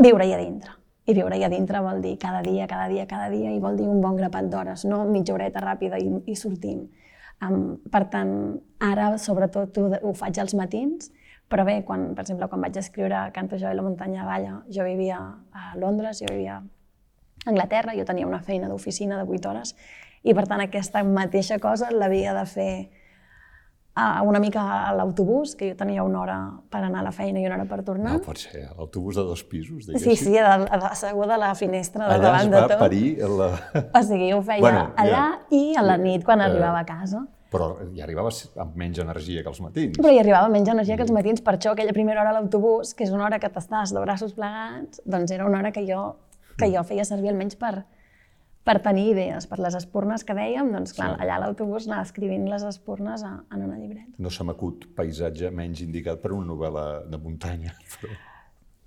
[0.00, 3.50] viure-hi a dintre i viure allà dintre vol dir cada dia, cada dia, cada dia,
[3.52, 6.86] i vol dir un bon grapat d'hores, no mitja horeta ràpida i, i sortim.
[7.44, 8.30] Um, per tant,
[8.80, 11.10] ara sobretot ho, ho faig als matins,
[11.50, 14.86] però bé, quan, per exemple, quan vaig escriure Canto jo i la muntanya balla, jo
[14.86, 15.18] vivia
[15.52, 19.74] a Londres, jo vivia a Anglaterra, jo tenia una feina d'oficina de 8 hores,
[20.24, 22.72] i per tant aquesta mateixa cosa l'havia de fer
[23.94, 26.36] a una mica a l'autobús, que jo tenia una hora
[26.70, 28.16] per anar a la feina i una hora per tornar.
[28.16, 30.16] No pot ser, l'autobús de dos pisos, diguéssim.
[30.16, 32.58] Sí, sí, asseguda a la finestra de davant de tot.
[32.58, 33.06] Allà es va parir
[33.38, 33.48] la...
[33.84, 35.38] O sigui, ho feia bueno, allà ja.
[35.54, 37.22] i a la nit quan uh, arribava a casa.
[37.54, 39.98] Però hi arribaves amb menys energia que els matins.
[40.00, 42.96] Però hi arribava menys energia que els matins, per això aquella primera hora a l'autobús,
[42.98, 46.16] que és una hora que t'estàs de braços plegats, doncs era una hora que jo,
[46.58, 47.84] que jo feia servir almenys per,
[48.64, 51.22] per tenir idees, per les espurnes que dèiem, doncs clar, sí.
[51.24, 54.14] allà l'autobús anava escrivint les espurnes a, en una llibreta.
[54.18, 57.74] No se m'acut paisatge menys indicat per una novel·la de muntanya.
[58.00, 58.16] Però...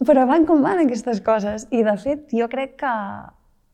[0.05, 1.67] però van com van aquestes coses.
[1.73, 2.89] I de fet, jo crec que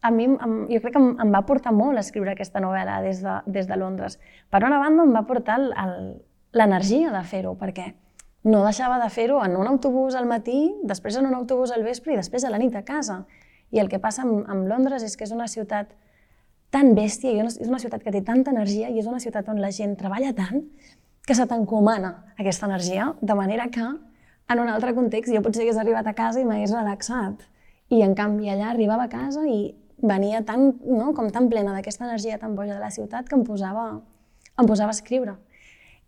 [0.04, 3.20] a mi jo crec que em, em va portar molt a escriure aquesta novel·la des
[3.24, 4.20] de, des de Londres.
[4.52, 7.94] Per una banda, em va portar l'energia de fer-ho, perquè
[8.44, 12.12] no deixava de fer-ho en un autobús al matí, després en un autobús al vespre
[12.12, 13.22] i després a la nit a casa.
[13.74, 15.92] I el que passa amb, amb Londres és que és una ciutat
[16.74, 19.62] tan bèstia, i és una ciutat que té tanta energia i és una ciutat on
[19.62, 20.64] la gent treballa tant
[21.24, 25.80] que se t'encomana aquesta energia, de manera que en un altre context jo potser hagués
[25.80, 27.46] arribat a casa i m'hagués relaxat.
[27.94, 32.08] I en canvi allà arribava a casa i venia tan, no, com tan plena d'aquesta
[32.10, 33.86] energia tan boja de la ciutat que em posava,
[34.60, 35.38] em posava a escriure.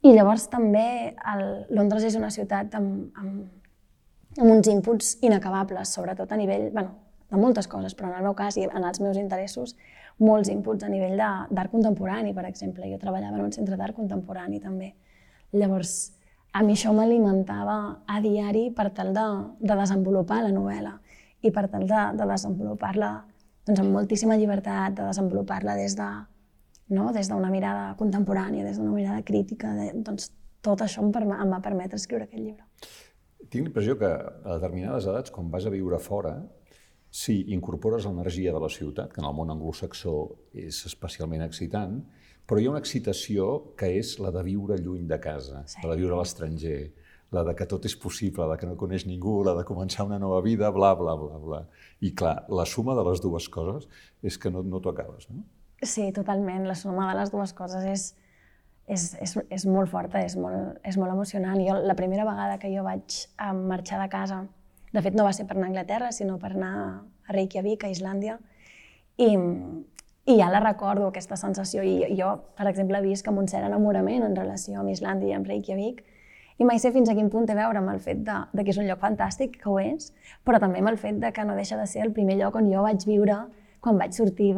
[0.03, 3.45] I llavors també el, Londres és una ciutat amb, amb,
[4.41, 8.35] amb uns inputs inacabables, sobretot a nivell, bueno, de moltes coses, però en el meu
[8.37, 9.75] cas i en els meus interessos,
[10.21, 12.87] molts inputs a nivell d'art contemporani, per exemple.
[12.91, 14.93] Jo treballava en un centre d'art contemporani també.
[15.55, 15.95] Llavors,
[16.55, 19.25] a mi això m'alimentava a diari per tal de,
[19.59, 20.93] de desenvolupar la novel·la
[21.43, 23.11] i per tal de, de desenvolupar-la
[23.65, 26.07] doncs, amb moltíssima llibertat, de desenvolupar-la des de
[26.95, 27.11] no?
[27.11, 30.31] des d'una mirada contemporània, des d'una mirada crítica, de, doncs
[30.65, 32.63] tot això em, em va permetre escriure aquest llibre.
[33.49, 36.37] Tinc l'impressió que a determinades edats, quan vas a viure fora,
[37.15, 40.15] si incorpores l'energia de la ciutat, que en el món anglosaxó
[40.51, 42.01] és especialment excitant,
[42.45, 43.45] però hi ha una excitació
[43.79, 45.79] que és la de viure lluny de casa, sí.
[45.85, 46.79] la de viure a l'estranger,
[47.31, 50.05] la de que tot és possible, la de que no coneix ningú, la de començar
[50.09, 51.61] una nova vida, bla, bla, bla, bla.
[52.03, 53.87] I clar, la suma de les dues coses
[54.21, 55.45] és que no, no t'ho acabes, no?
[55.81, 56.67] Sí, totalment.
[56.67, 58.05] La suma de les dues coses és,
[58.91, 61.63] és, és, és molt forta, és molt, és molt emocionant.
[61.63, 63.23] Jo, la primera vegada que jo vaig
[63.71, 64.43] marxar de casa,
[64.95, 67.91] de fet no va ser per anar a Anglaterra, sinó per anar a Reykjavik, a
[67.91, 68.37] Islàndia,
[69.19, 69.29] i,
[70.31, 71.83] i ja la recordo, aquesta sensació.
[71.83, 75.37] I jo, per exemple, he vist com un cert enamorament en relació amb Islàndia i
[75.37, 76.03] amb Reykjavik,
[76.57, 78.63] i mai sé fins a quin punt té a veure amb el fet de, de
[78.63, 80.13] que és un lloc fantàstic, que ho és,
[80.47, 82.71] però també amb el fet de que no deixa de ser el primer lloc on
[82.71, 83.41] jo vaig viure
[83.83, 84.53] quan vaig sortir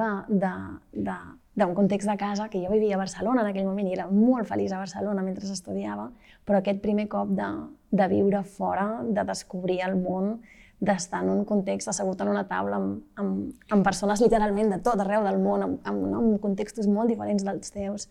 [1.57, 4.45] d'un context de casa, que jo vivia a Barcelona en aquell moment i era molt
[4.45, 6.11] feliç a Barcelona mentre estudiava,
[6.45, 7.47] però aquest primer cop de,
[7.89, 10.37] de viure fora, de descobrir el món,
[10.77, 15.01] d'estar en un context assegut en una taula amb, amb, amb persones literalment de tot
[15.01, 18.09] arreu del món, amb, amb, no, amb contextos molt diferents dels teus.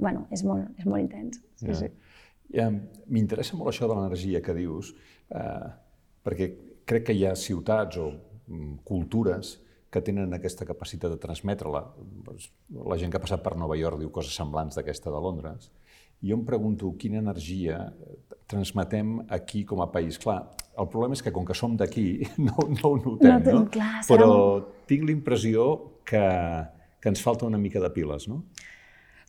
[0.00, 1.42] bueno, és molt, és molt intens.
[1.60, 1.74] Sí, ja.
[1.76, 1.88] sí.
[2.56, 2.70] Ja,
[3.12, 4.94] M'interessa molt això de l'energia que dius,
[5.28, 5.66] eh,
[6.24, 6.48] perquè
[6.88, 8.08] crec que hi ha ciutats o
[8.48, 9.58] mm, cultures
[9.90, 11.82] que tenen aquesta capacitat de transmetre-la.
[12.26, 12.50] Doncs,
[12.86, 15.70] la gent que ha passat per Nova York diu coses semblants d'aquesta de Londres.
[16.20, 17.80] I jo em pregunto quina energia
[18.50, 20.18] transmetem aquí com a país.
[20.20, 20.42] Clar,
[20.78, 23.62] el problema és que com que som d'aquí no, no ho notem, no?
[23.62, 23.64] no?
[23.72, 24.30] Clar, Però
[24.90, 25.72] tinc l'impressió
[26.06, 26.22] que,
[27.00, 28.44] que ens falta una mica de piles, no?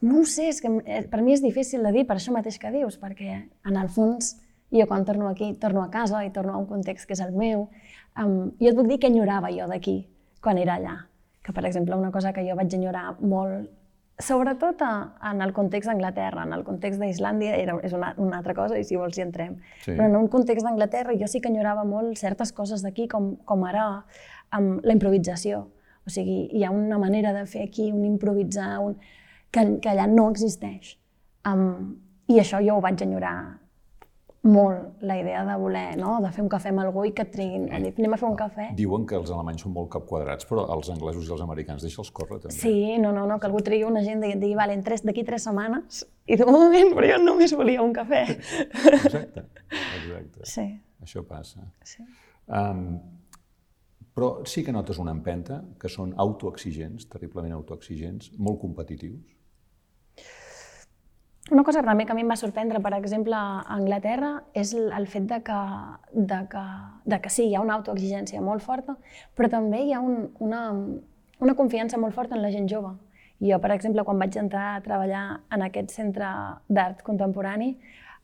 [0.02, 2.58] No ho sé, és que eh, per mi és difícil de dir per això mateix
[2.62, 3.36] que dius, perquè
[3.70, 4.34] en el fons
[4.72, 7.36] jo quan torno aquí torno a casa i torno a un context que és el
[7.38, 7.68] meu.
[8.18, 10.00] Um, jo et puc dir que enyorava jo d'aquí,
[10.42, 10.96] quan era allà.
[11.42, 13.70] Que, per exemple, una cosa que jo vaig enyorar molt,
[14.22, 14.92] sobretot a,
[15.32, 18.86] en el context d'Anglaterra, en el context d'Islàndia era, és una, una altra cosa i
[18.86, 19.56] si vols hi entrem.
[19.82, 19.96] Sí.
[19.96, 23.66] Però en un context d'Anglaterra jo sí que enyorava molt certes coses d'aquí, com, com
[23.66, 23.88] ara
[24.54, 25.66] amb la improvisació.
[26.06, 28.98] O sigui, hi ha una manera de fer aquí, un improvisar, un...
[29.52, 30.96] Que, que allà no existeix.
[31.50, 31.98] Um,
[32.32, 33.36] I això jo ho vaig enyorar
[34.44, 36.16] molt la idea de voler, no?
[36.22, 38.38] de fer un cafè amb algú i que et triguin, eh, anem a fer un
[38.40, 38.72] cafè.
[38.78, 42.10] Diuen que els alemanys són molt cap quadrats, però els anglesos i els americans deixa'ls
[42.16, 42.56] córrer també.
[42.58, 45.46] Sí, no, no, no que algú trigui una agenda i et digui, vale, d'aquí tres
[45.46, 48.24] setmanes, i un moment, però jo només volia un cafè.
[48.32, 50.46] Exacte, exacte.
[50.50, 50.68] Sí.
[51.02, 51.66] Això passa.
[51.86, 52.06] Sí.
[52.48, 53.00] Um,
[54.16, 59.38] però sí que notes una empenta, que són autoexigents, terriblement autoexigents, molt competitius,
[61.52, 65.08] una cosa també que a mi em va sorprendre, per exemple, a Anglaterra, és el
[65.12, 65.60] fet de que,
[66.16, 66.62] de que,
[67.12, 68.96] de que sí, hi ha una autoexigència molt forta,
[69.36, 70.62] però també hi ha un, una,
[71.44, 72.94] una confiança molt forta en la gent jove.
[73.44, 76.30] Jo, per exemple, quan vaig entrar a treballar en aquest centre
[76.70, 77.74] d'art contemporani,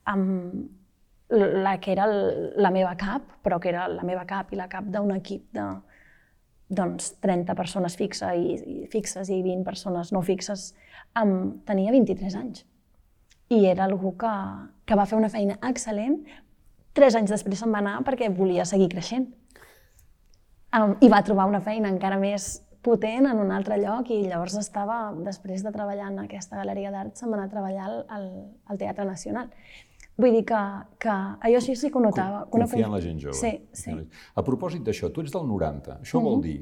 [0.08, 4.70] amb la que era la meva cap, però que era la meva cap i la
[4.72, 5.68] cap d'un equip de
[6.80, 10.70] doncs, 30 persones fixa i, i fixes i 20 persones no fixes,
[11.20, 12.67] um, tenia 23 anys
[13.50, 14.34] i era algú que,
[14.86, 16.20] que va fer una feina excel·lent.
[16.98, 19.28] Tres anys després se'n va anar perquè volia seguir creixent.
[20.76, 24.58] Um, I va trobar una feina encara més potent en un altre lloc i llavors
[24.60, 28.28] estava, després de treballar en aquesta galeria d'art, se'n va anar a treballar al,
[28.68, 29.52] al, Teatre Nacional.
[30.18, 30.62] Vull dir que,
[31.00, 32.46] que allò sí, sí que ho notava.
[32.52, 33.38] Confiar en la gent jove.
[33.38, 33.94] Sí, sí.
[34.36, 36.00] A propòsit d'això, tu ets del 90.
[36.02, 36.26] Això uh -huh.
[36.26, 36.60] vol dir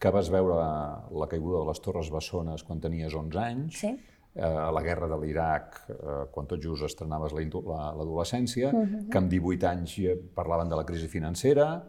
[0.00, 3.98] que vas veure la caiguda de les Torres Bessones quan tenies 11 anys, sí
[4.36, 9.08] a la guerra de l'Iraq, eh, quan tot just estrenaves l'adolescència, uh -huh.
[9.10, 9.96] que amb 18 anys
[10.34, 11.84] parlaven de la crisi financera,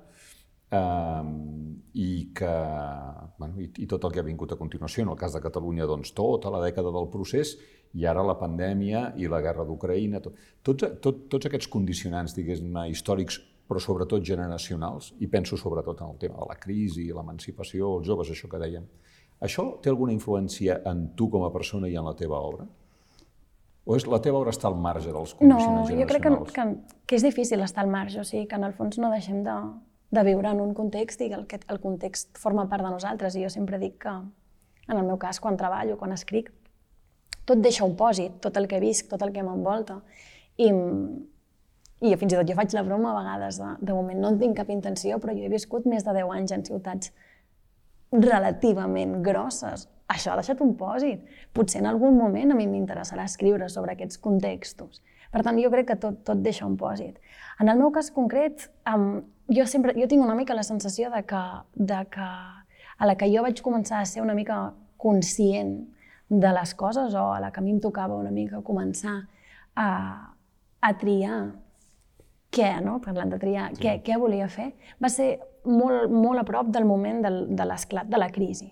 [0.71, 1.23] eh,
[1.93, 2.53] i, que,
[3.37, 5.85] bueno, i, i tot el que ha vingut a continuació, en el cas de Catalunya,
[5.85, 7.57] doncs, tota la dècada del procés,
[7.93, 12.77] i ara la pandèmia i la guerra d'Ucraïna, tot, tots, tot, tots aquests condicionants, diguéssim,
[12.87, 18.07] històrics, però sobretot generacionals, i penso sobretot en el tema de la crisi, l'emancipació, els
[18.07, 18.87] joves, això que dèiem,
[19.41, 22.67] Això té alguna influència en tu com a persona i en la teva obra?
[23.85, 26.65] O és, la teva obra està al marge dels condicionants no, jo crec que, que,
[27.09, 29.55] que és difícil estar al marge, o sigui, que en el fons no deixem de,
[30.13, 33.35] de viure en un context i que el, que el context forma part de nosaltres.
[33.35, 34.13] I jo sempre dic que,
[34.85, 36.51] en el meu cas, quan treballo, quan escric,
[37.49, 39.97] tot deixa un pòsit, tot el que visc, tot el que m'envolta.
[40.61, 40.69] I,
[42.05, 44.39] I fins i tot jo faig la broma a vegades, de, de moment no en
[44.41, 47.15] tinc cap intenció, però jo he viscut més de 10 anys en ciutats
[48.11, 51.23] relativament grosses, això ha deixat un pòsit.
[51.55, 55.01] Potser en algun moment a mi m'interessarà escriure sobre aquests contextos.
[55.31, 57.21] Per tant, jo crec que tot, tot deixa un pòsit.
[57.63, 61.23] En el meu cas concret, um, jo, sempre, jo tinc una mica la sensació de
[61.27, 61.41] que,
[61.75, 62.27] de que
[63.01, 65.77] a la que jo vaig començar a ser una mica conscient
[66.27, 69.15] de les coses o a la que a mi em tocava una mica començar
[69.75, 69.89] a,
[70.81, 71.39] a triar
[72.51, 72.99] què, no?
[73.03, 73.81] parlant de triar, sí.
[73.83, 78.09] què, què volia fer, va ser molt, molt a prop del moment del, de l'esclat
[78.09, 78.71] de la crisi.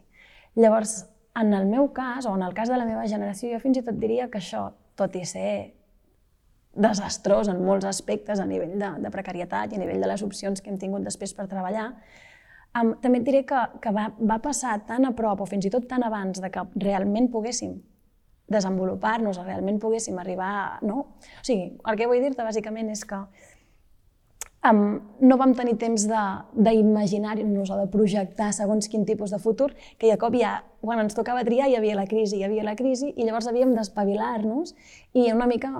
[0.55, 1.03] Llavors,
[1.39, 3.83] en el meu cas, o en el cas de la meva generació, jo fins i
[3.85, 5.51] tot diria que això, tot i ser
[6.79, 10.61] desastrós en molts aspectes a nivell de, de precarietat i a nivell de les opcions
[10.61, 11.89] que hem tingut després per treballar,
[12.77, 15.73] um, també et diré que, que va, va passar tan a prop, o fins i
[15.73, 17.79] tot tan abans, de que realment poguéssim
[18.49, 20.79] desenvolupar-nos, realment poguéssim arribar.
[20.81, 20.99] No?
[21.13, 23.21] O sigui, el que vull dir-te bàsicament és que
[24.67, 30.09] um, no vam tenir temps d'imaginar-nos o de projectar segons quin tipus de futur, que
[30.09, 33.13] de cop ja, quan ens tocava triar, hi havia la crisi, hi havia la crisi,
[33.15, 34.75] i llavors havíem d'espavilar-nos
[35.13, 35.73] i una mica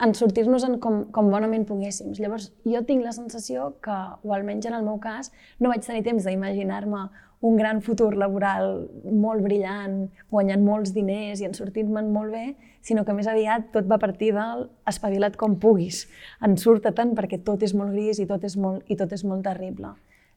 [0.00, 2.14] en sortir-nos-en com, com bonament poguéssim.
[2.16, 5.28] Llavors, jo tinc la sensació que, o almenys en el meu cas,
[5.60, 7.08] no vaig tenir temps d'imaginar-me
[7.40, 12.44] un gran futur laboral molt brillant, guanyant molts diners i en sortint-me'n molt bé,
[12.84, 16.04] sinó que més aviat tot va partir del espavila't com puguis.
[16.44, 19.24] En surta tant perquè tot és molt gris i tot és molt, i tot és
[19.24, 19.94] molt terrible.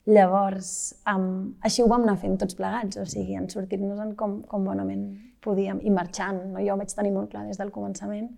[0.07, 4.65] Llavors, um, així ho vam anar fent tots plegats, o sigui, en sortir-nos-en com, com
[4.67, 5.05] bonament
[5.43, 6.41] podíem, i marxant.
[6.51, 6.63] No?
[6.63, 8.29] Jo vaig tenir molt clar des del començament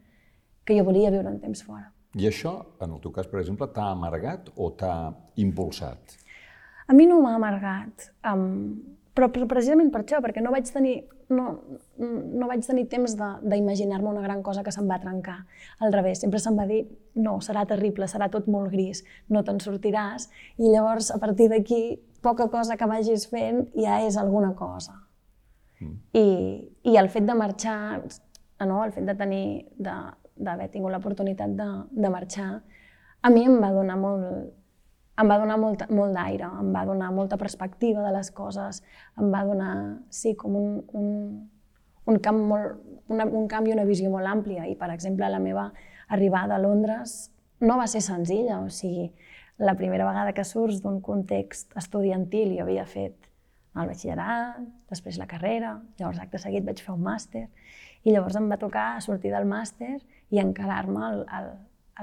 [0.65, 1.91] que jo volia viure un temps fora.
[2.17, 4.93] I això, en el teu cas, per exemple, t'ha amargat o t'ha
[5.41, 6.15] impulsat?
[6.87, 8.75] A mi no m'ha amargat, um,
[9.15, 10.95] però precisament per això, perquè no vaig tenir,
[11.33, 11.45] no,
[11.97, 15.37] no vaig tenir temps d'imaginar-me una gran cosa que se'm va trencar.
[15.79, 16.83] Al revés, sempre se'm va dir,
[17.15, 20.27] no, serà terrible, serà tot molt gris, no te'n sortiràs,
[20.59, 21.81] i llavors, a partir d'aquí,
[22.25, 24.99] poca cosa que vagis fent ja és alguna cosa.
[25.79, 25.97] Mm.
[26.17, 26.27] I,
[26.91, 28.03] I el fet de marxar,
[28.67, 29.45] no, el fet de tenir,
[29.79, 32.51] d'haver tingut l'oportunitat de, de marxar,
[33.25, 34.51] a mi em va donar molt,
[35.21, 38.81] em va donar molt, molt d'aire, em va donar molta perspectiva de les coses,
[39.19, 39.75] em va donar,
[40.09, 41.11] sí, com un, un,
[42.05, 44.67] un, camp molt, una, un canvi una visió molt àmplia.
[44.67, 45.69] I, per exemple, la meva
[46.07, 47.15] arribada a Londres
[47.63, 49.07] no va ser senzilla, o sigui,
[49.57, 53.31] la primera vegada que surts d'un context estudiantil, jo havia fet
[53.75, 54.59] el batxillerat,
[54.91, 57.47] després la carrera, llavors acte seguit vaig fer un màster,
[58.03, 59.97] i llavors em va tocar sortir del màster
[60.31, 61.51] i encarar-me al, al,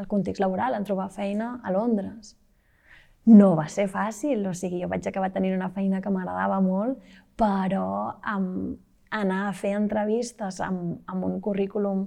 [0.00, 2.36] al context laboral, en trobar feina a Londres.
[3.30, 6.98] No va ser fàcil, o sigui, jo vaig acabar tenint una feina que m'agradava molt,
[7.38, 8.80] però amb
[9.12, 12.06] anar a fer entrevistes amb, amb un currículum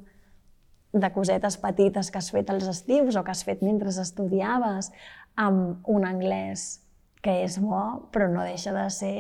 [0.96, 4.92] de cosetes petites que has fet als estius o que has fet mentre estudiaves,
[5.36, 6.82] amb un anglès
[7.24, 9.18] que és bo, però no deixa de ser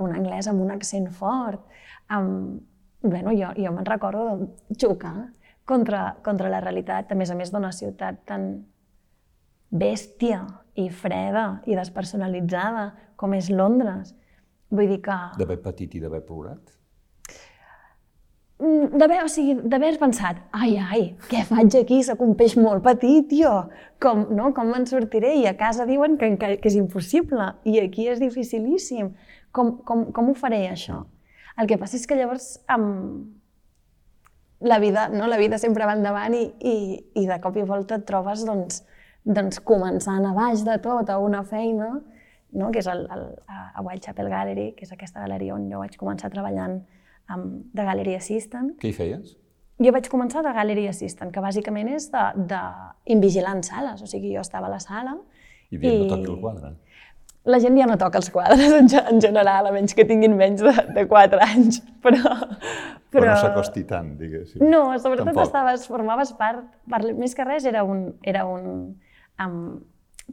[0.00, 1.64] un anglès amb un accent fort.
[2.08, 2.62] Amb...
[3.04, 5.28] Bueno, jo, jo me'n recordo xocar
[5.68, 8.46] contra, contra la realitat, a més a més d'una ciutat tan
[9.68, 10.40] bèstia
[10.80, 14.14] i freda i despersonalitzada com és Londres.
[14.74, 15.18] Vull dir que...
[15.38, 16.74] D'haver patit i d'haver plorat?
[18.64, 22.00] Mm, d'haver, o sigui, d'haver pensat, ai, ai, què faig aquí?
[22.06, 23.52] Soc un peix molt petit, jo.
[24.02, 24.52] Com, no?
[24.56, 25.34] Com me'n sortiré?
[25.40, 27.50] I a casa diuen que, que, que és impossible.
[27.66, 29.12] I aquí és dificilíssim.
[29.54, 31.02] Com, com, com ho faré, això?
[31.60, 33.26] El que passa és que llavors amb...
[34.64, 35.26] la vida, no?
[35.28, 36.76] la vida sempre va endavant i, i,
[37.20, 38.80] i de cop i volta et trobes doncs,
[39.24, 41.94] doncs, començant a baix de tot a una feina,
[42.52, 42.70] no?
[42.70, 46.30] que és el, el, a Whitechapel Gallery, que és aquesta galeria on jo vaig començar
[46.32, 46.82] treballant
[47.32, 48.74] amb, de Gallery Assistant.
[48.82, 49.34] Què hi feies?
[49.82, 54.70] Jo vaig començar de Gallery Assistant, que bàsicament és d'invigilant sales, o sigui, jo estava
[54.70, 55.16] a la sala...
[55.72, 56.02] I dient, i...
[56.04, 56.74] no toqui el quadre.
[57.50, 60.62] La gent ja no toca els quadres en, en general, a menys que tinguin menys
[60.64, 62.20] de, de 4 anys, però...
[63.14, 64.62] Però, però no s'acosti tant, diguéssim.
[64.66, 65.44] No, sobretot Tampoc.
[65.46, 68.96] estaves, formaves part, per, més que res era un, era un,
[69.42, 69.82] amb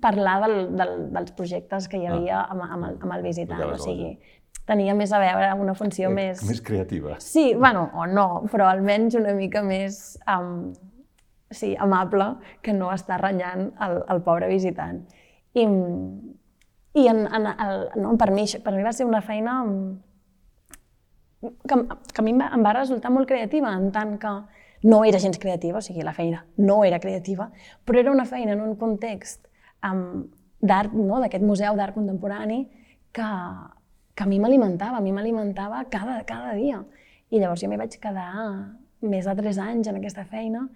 [0.01, 2.13] parlar del, del, dels projectes que hi ah.
[2.15, 2.53] havia ah.
[2.53, 3.63] amb, amb, el, amb el visitant.
[3.73, 4.13] O sigui,
[4.69, 6.43] tenia més a veure una funció eh, més...
[6.47, 7.17] Més creativa.
[7.23, 10.71] Sí, bueno, o no, però almenys una mica més um,
[11.51, 15.03] sí, amable que no estar renyant el, el pobre visitant.
[15.53, 15.65] I,
[16.95, 19.59] i en, en, el, no, per, mi, per mi va ser una feina
[21.41, 21.75] que,
[22.13, 24.33] que a mi em va, em va resultar molt creativa, en tant que
[24.83, 27.51] no era gens creativa, o sigui, la feina no era creativa,
[27.85, 29.47] però era una feina en un context
[29.85, 30.23] um,
[30.61, 31.19] d'art, no?
[31.21, 32.63] d'aquest museu d'art contemporani,
[33.13, 33.29] que,
[34.15, 36.81] que a mi m'alimentava, a mi m'alimentava cada, cada dia.
[37.31, 38.31] I llavors jo m'hi vaig quedar
[39.01, 40.67] més de tres anys en aquesta feina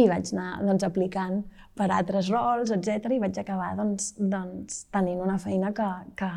[0.00, 1.42] i vaig anar doncs, aplicant
[1.76, 6.30] per altres rols, etc i vaig acabar doncs, doncs, tenint una feina que, que,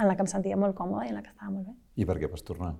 [0.00, 1.76] en la que em sentia molt còmoda i en la que estava molt bé.
[1.96, 2.74] I per què vas tornar?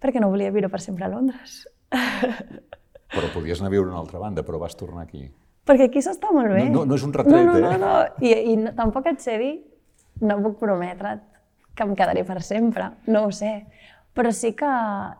[0.00, 1.62] Perquè no volia viure per sempre a Londres.
[3.10, 5.24] Però podies anar a viure a una altra banda, però vas tornar aquí.
[5.66, 6.64] Perquè aquí s'està molt bé.
[6.70, 7.78] No, no, no és un retret, no, no, eh?
[7.78, 9.52] No, no, I, i no, tampoc et sé dir,
[10.22, 11.22] no puc prometre't
[11.76, 13.66] que em quedaré per sempre, no ho sé.
[14.14, 14.70] Però sí que,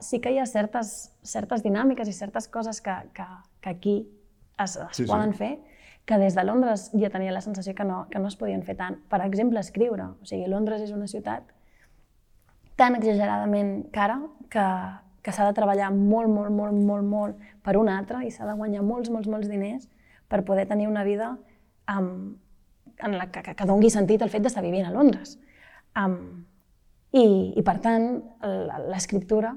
[0.03, 3.27] sí que hi ha certes, certes dinàmiques i certes coses que, que,
[3.63, 3.97] que aquí
[4.59, 5.09] es, es Sí, sí.
[5.11, 5.59] poden fer
[6.05, 8.75] que des de Londres ja tenia la sensació que no, que no es podien fer
[8.77, 8.97] tant.
[9.09, 10.09] Per exemple, escriure.
[10.21, 11.45] O sigui, Londres és una ciutat
[12.81, 14.19] tan exageradament cara
[14.51, 14.65] que,
[15.23, 18.55] que s'ha de treballar molt, molt, molt, molt, molt per un altre i s'ha de
[18.59, 19.89] guanyar molts, molts, molts diners
[20.29, 21.35] per poder tenir una vida
[21.91, 22.37] um,
[23.01, 25.37] en la que, que, que dongui sentit el fet d'estar vivint a Londres.
[25.99, 26.47] Um,
[27.11, 27.25] i,
[27.59, 28.23] I, per tant,
[28.93, 29.57] l'escriptura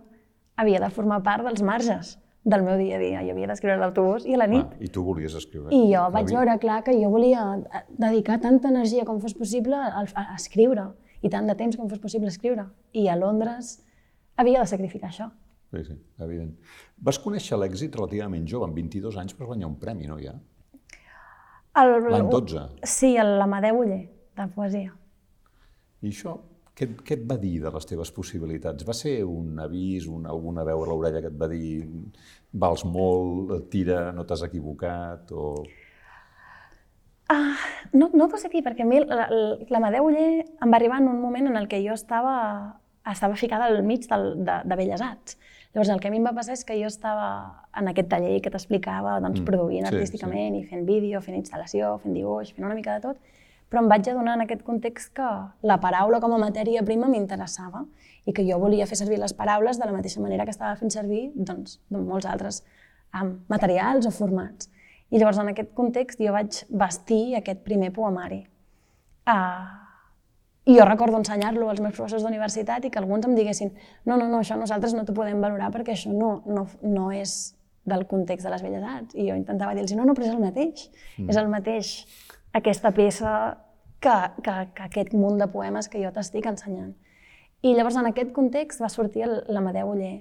[0.57, 3.21] havia de formar part dels marges del meu dia a dia.
[3.23, 4.65] Jo havia d'escriure a l'autobús i a la nit.
[4.65, 5.69] Ah, I tu volies escriure.
[5.71, 6.39] I jo vaig Flavi?
[6.39, 10.89] veure clar que jo volia eh, dedicar tanta energia com fos possible a, a escriure
[11.23, 12.67] i tant de temps com fos possible escriure.
[12.91, 13.77] I a Londres
[14.35, 15.29] havia de sacrificar això.
[15.73, 16.53] Sí, sí, evident.
[17.09, 20.35] Vas conèixer l'èxit relativament jove, amb 22 anys, per guanyar un premi, no, ja?
[22.13, 22.63] L'any 12.
[22.85, 24.01] Sí, l'Amadeu Uller,
[24.37, 24.91] de poesia.
[26.03, 26.35] I això,
[26.77, 28.85] què, què et va dir de les teves possibilitats?
[28.85, 31.87] Va ser un avís, un, alguna veu a l'orella que et va dir
[32.65, 35.63] vals molt, tira, no t'has equivocat, o...
[37.33, 37.55] Ah,
[37.97, 40.99] no, no t'ho sé dir, perquè a mi la- la- l'Amadeu Uller em va arribar
[41.01, 42.35] en un moment en el que jo estava,
[43.09, 45.37] estava ficada al mig del, de, de Belles Arts.
[45.73, 47.27] Llavors, el que a mi em va passar és que jo estava
[47.79, 51.99] en aquest taller que t'explicava, doncs, Mm, produint sí, artísticament i fent vídeo, fent instal·lació,
[52.03, 53.17] fent dibuix, fent una mica de tot,
[53.71, 55.27] però em vaig adonar en aquest context que
[55.63, 57.87] la paraula com a matèria prima m'interessava
[58.25, 60.91] i que jo volia fer servir les paraules de la mateixa manera que estava fent
[60.93, 62.63] servir doncs, doncs molts altres
[63.19, 64.69] um, materials o formats.
[65.09, 68.43] I llavors, en aquest context, jo vaig vestir aquest primer poemari.
[69.25, 69.82] Uh,
[70.65, 73.73] I jo recordo ensenyar-lo als meus professors d'universitat i que alguns em diguessin
[74.05, 77.55] no, no, no, això nosaltres no t'ho podem valorar perquè això no, no, no és
[77.83, 79.15] del context de les belles arts.
[79.15, 80.85] I jo intentava dir-los, no, no, però és el mateix.
[81.17, 81.29] Mm.
[81.33, 81.91] És el mateix
[82.55, 83.33] aquesta peça
[84.03, 86.93] que, que, que aquest munt de poemes que jo t'estic ensenyant.
[87.63, 90.15] I llavors, en aquest context, va sortir l'Amadeu Uller.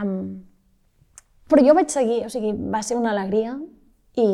[0.00, 0.44] Um,
[1.48, 3.54] però jo vaig seguir, o sigui, va ser una alegria
[4.20, 4.28] i,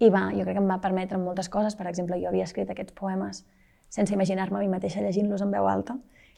[0.00, 1.76] i va, jo crec que em va permetre moltes coses.
[1.76, 3.44] Per exemple, jo havia escrit aquests poemes
[3.88, 5.96] sense imaginar-me a mi mateixa llegint-los en veu alta.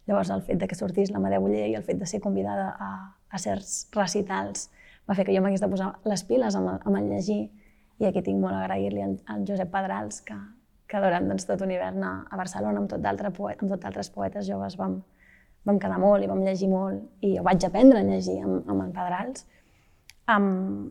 [0.09, 2.91] Llavors, el fet de que sortís l'Amadeu Uller i el fet de ser convidada a,
[3.29, 4.71] a certs recitals
[5.09, 7.43] va fer que jo m'hagués de posar les piles amb el, amb el llegir.
[7.99, 10.37] I aquí tinc molt a agrair-li al, al Josep Pedrals, que,
[10.89, 13.85] que durant doncs, tot un hivern a, a Barcelona amb tot d'altres poet, amb tot
[13.85, 14.99] d'altres poetes joves vam,
[15.69, 18.85] vam quedar molt i vam llegir molt i jo vaig aprendre a llegir amb, amb
[18.87, 19.45] en Pedrals.
[20.29, 20.91] Um,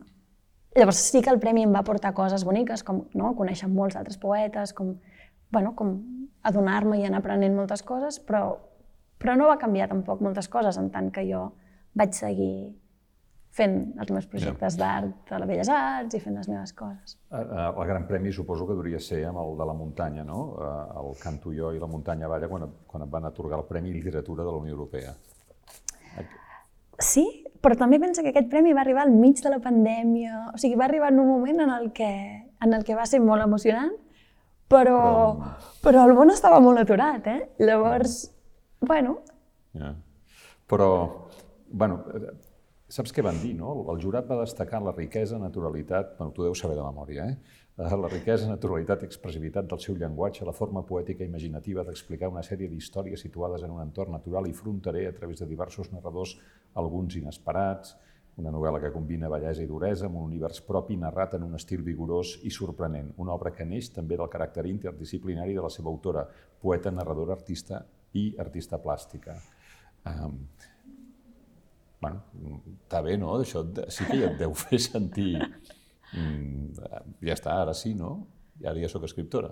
[0.76, 4.18] llavors sí que el premi em va portar coses boniques, com no, conèixer molts altres
[4.18, 4.96] poetes, com,
[5.54, 5.94] bueno, com
[6.42, 8.56] adonar-me i anar aprenent moltes coses, però,
[9.18, 11.48] però no va canviar tampoc moltes coses, en tant que jo
[11.98, 12.52] vaig seguir
[13.58, 17.16] fent els meus projectes d'art a les Belles Arts i fent les meves coses.
[17.32, 20.42] El gran premi suposo que hauria ser amb el de la muntanya, no?
[20.62, 23.94] Eh, El Canto jo i la muntanya balla quan, quan et van atorgar el Premi
[23.96, 25.14] Literatura de la Unió Europea.
[26.98, 27.24] Sí,
[27.62, 30.76] però també penso que aquest premi va arribar al mig de la pandèmia, o sigui,
[30.78, 32.10] va arribar en un moment en el que,
[32.60, 33.94] en el que va ser molt emocionant,
[34.68, 35.00] però,
[35.84, 36.04] però...
[36.04, 37.40] el món estava molt aturat, eh?
[37.64, 38.20] Llavors,
[38.80, 39.18] bueno,
[39.78, 39.94] Ja.
[40.68, 40.88] Però,
[41.70, 42.02] bueno,
[42.92, 43.74] saps què van dir, no?
[43.92, 47.36] El jurat va destacar la riquesa, naturalitat, bueno, tu deus saber de memòria, eh?
[47.78, 52.28] Eh, La riquesa, naturalitat i expressivitat del seu llenguatge, la forma poètica i imaginativa d'explicar
[52.32, 56.34] una sèrie d'històries situades en un entorn natural i fronterer a través de diversos narradors,
[56.74, 57.94] alguns inesperats,
[58.38, 61.82] una novel·la que combina bellesa i duresa amb un univers propi narrat en un estil
[61.82, 63.10] vigorós i sorprenent.
[63.18, 66.22] Una obra que neix també del caràcter interdisciplinari de la seva autora,
[66.62, 67.82] poeta, narradora, artista
[68.14, 69.34] i artista plàstica.
[70.06, 70.36] Um,
[72.00, 72.22] bueno,
[72.86, 73.34] està bé, no?
[73.42, 75.32] Això sí que ja et deu fer sentir...
[76.14, 76.78] Mm,
[77.26, 78.12] ja està, ara sí, no?
[78.62, 79.50] I ara ja sóc escriptora.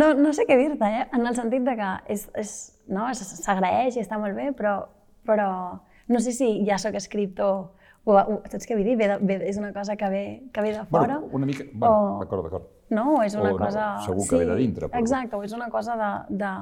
[0.00, 1.06] no, no sé què dir-te, eh?
[1.14, 2.26] en el sentit de que és,
[2.90, 3.06] no?
[3.14, 4.74] s'agraeix i està molt bé, però,
[5.24, 5.46] però
[6.10, 7.70] no sé si ja sóc escriptor
[8.04, 8.96] o, o saps què vull dir?
[8.98, 11.18] Ve de, ve, és una cosa que ve, que ve de fora.
[11.20, 11.64] Bueno, una mica...
[11.72, 12.68] Bueno, o- d'acord, d'acord.
[12.90, 13.88] No, o és una O no, cosa...
[14.06, 16.08] segur que ve de dintre, però- Exacte, o és una cosa de,
[16.42, 16.52] de,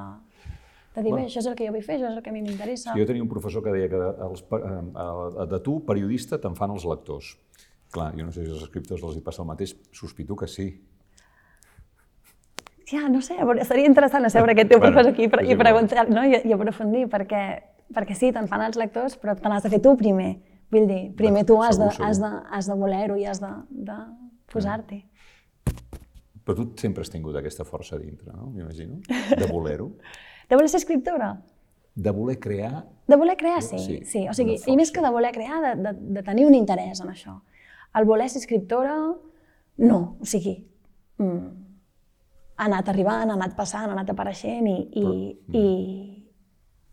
[0.95, 1.23] de dir, bueno.
[1.23, 2.93] bé, això és el que jo vull fer, això és el que a mi m'interessa.
[2.93, 3.97] Jo tenia un professor que deia que
[4.27, 4.43] els,
[5.55, 7.33] de tu, periodista, te'n fan els lectors.
[7.89, 10.67] Clar, jo no sé si als escriptors els hi passa el mateix, sospito que sí.
[12.91, 13.35] Ja, no sé,
[13.69, 16.23] seria interessant a seure aquest teu bueno, professor aquí i, preguntar, no?
[16.25, 17.41] I, i aprofundir, perquè,
[17.95, 20.31] perquè sí, te'n fan els lectors, però te n'has de fer tu primer.
[20.69, 23.51] Vull dir, primer tu has segur, de, has de, has de voler-ho i has de,
[23.89, 23.97] de
[24.53, 24.99] posar-t'hi.
[26.45, 28.51] Però tu sempre has tingut aquesta força dintre, no?
[28.53, 29.89] M'imagino, de voler-ho.
[30.49, 31.33] de voler ser escriptora?
[31.95, 32.83] De voler crear?
[33.09, 33.79] De voler crear, sí.
[33.81, 34.21] Sí, sí.
[34.29, 37.09] o sigui, i més que de voler crear, de, de, de tenir un interès en
[37.11, 37.39] això.
[37.97, 38.95] El voler ser escriptora,
[39.89, 39.99] no.
[40.21, 40.55] O sigui,
[41.17, 41.49] mm,
[42.59, 45.65] ha anat arribant, ha anat passant, ha anat apareixent i, i, Però, i,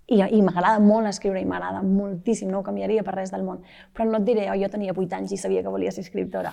[0.07, 3.63] i, i m'agrada molt escriure i m'agrada moltíssim, no ho canviaria per res del món.
[3.95, 6.53] Però no et diré, oh, jo tenia 8 anys i sabia que volia ser escriptora.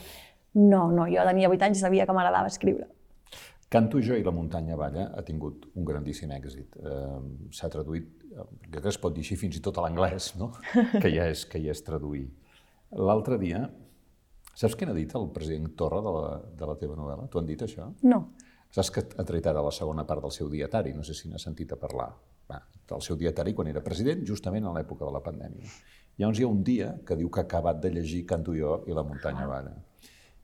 [0.58, 2.90] No, no, jo tenia 8 anys i sabia que m'agradava escriure.
[3.74, 6.76] Canto jo i la muntanya balla ha tingut un grandíssim èxit.
[6.78, 7.22] Eh,
[7.58, 8.10] S'ha traduït,
[8.70, 10.52] crec que es pot dir així fins i tot a l'anglès, no?
[11.02, 12.28] que, ja és, que ja és traduir.
[12.94, 13.66] L'altre dia
[14.54, 16.26] Saps què n'ha dit el president Torra de la,
[16.60, 17.26] de la teva novel·la?
[17.26, 17.88] T'ho han dit, això?
[18.06, 18.20] No.
[18.74, 20.94] Saps que ha tret ara la segona part del seu dietari?
[20.94, 22.12] No sé si n'ha sentit a parlar.
[22.52, 25.70] Va, del seu dietari quan era president, justament en l'època de la pandèmia.
[26.20, 28.94] Llavors hi ha un dia que diu que ha acabat de llegir Canto jo i
[28.94, 29.74] la muntanya balla.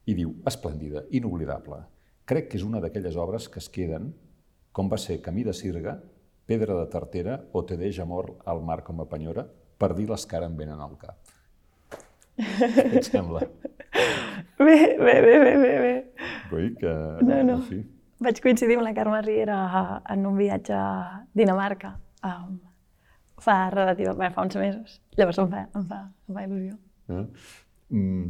[0.10, 1.84] I diu, esplèndida, inoblidable.
[2.26, 4.14] Crec que és una d'aquelles obres que es queden,
[4.74, 6.00] com va ser Camí de Sirga,
[6.50, 9.46] Pedra de Tartera o Te deix amor al mar com a penyora,
[9.78, 11.36] per dir les que ara em venen al cap.
[12.40, 13.44] Què et sembla?
[14.60, 15.74] Bé, bé, bé, bé, bé.
[15.84, 15.94] bé.
[16.50, 16.94] Vull que...
[17.24, 17.62] No, no.
[17.68, 17.84] Sí.
[18.20, 19.60] Vaig coincidir amb la Carme Riera
[20.12, 21.94] en un viatge a Dinamarca
[22.28, 22.58] um,
[23.40, 25.00] fa relativament, fa uns mesos.
[25.16, 26.76] Llavors em fa, em fa, em fa il·lusió.
[27.16, 27.24] Eh?
[27.96, 28.26] Mm,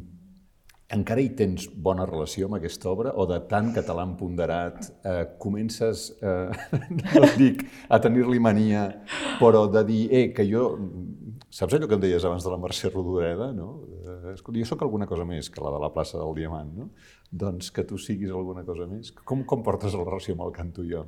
[0.94, 4.92] encara hi tens bona relació amb aquesta obra o de tant que te l'han ponderat
[5.06, 6.78] eh, comences, eh,
[7.14, 8.88] no dic, a tenir-li mania,
[9.42, 10.72] però de dir, eh, que jo
[11.50, 13.50] Saps allò que em deies abans de la Mercè Rodoreda?
[13.58, 13.70] No?
[14.06, 16.90] Eh, escolta, jo sóc alguna cosa més que la de la plaça del Diamant, no?
[17.32, 19.10] Doncs que tu siguis alguna cosa més.
[19.26, 21.08] Com, com portes la relació amb el canto jo?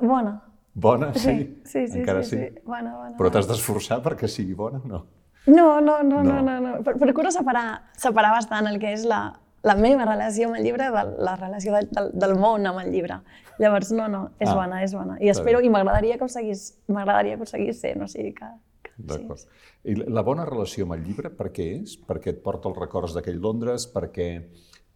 [0.00, 0.38] Bona.
[0.72, 1.34] Bona, sí?
[1.64, 2.00] Sí, sí, sí.
[2.00, 2.38] Encara sí.
[2.38, 2.48] sí.
[2.48, 2.64] sí.
[2.64, 3.16] Bona, bona.
[3.18, 5.02] Però t'has d'esforçar perquè sigui bona o no?
[5.46, 6.58] No, no, no, no, no.
[6.60, 6.74] no.
[6.82, 9.24] Procuro separar, separar bastant el que és la,
[9.66, 12.92] la meva relació amb el llibre de la relació de, del, del món amb el
[12.94, 13.20] llibre.
[13.60, 15.18] Llavors, no, no, és ah, bona, és bona.
[15.20, 18.48] I espero, i m'agradaria que ho seguís, m'agradaria que ho seguís sent, o sigui que...
[18.96, 19.40] D'acord.
[19.40, 19.92] Sí.
[19.92, 21.96] I la bona relació amb el llibre, per què és?
[22.08, 23.88] Perquè et porta els records d'aquell Londres?
[23.92, 24.28] Perquè,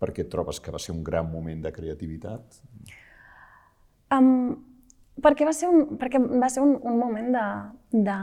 [0.01, 2.61] perquè trobes que va ser un gran moment de creativitat?
[4.14, 4.55] Um,
[5.22, 7.47] perquè va ser un, perquè va ser un, un moment de,
[7.97, 8.18] de,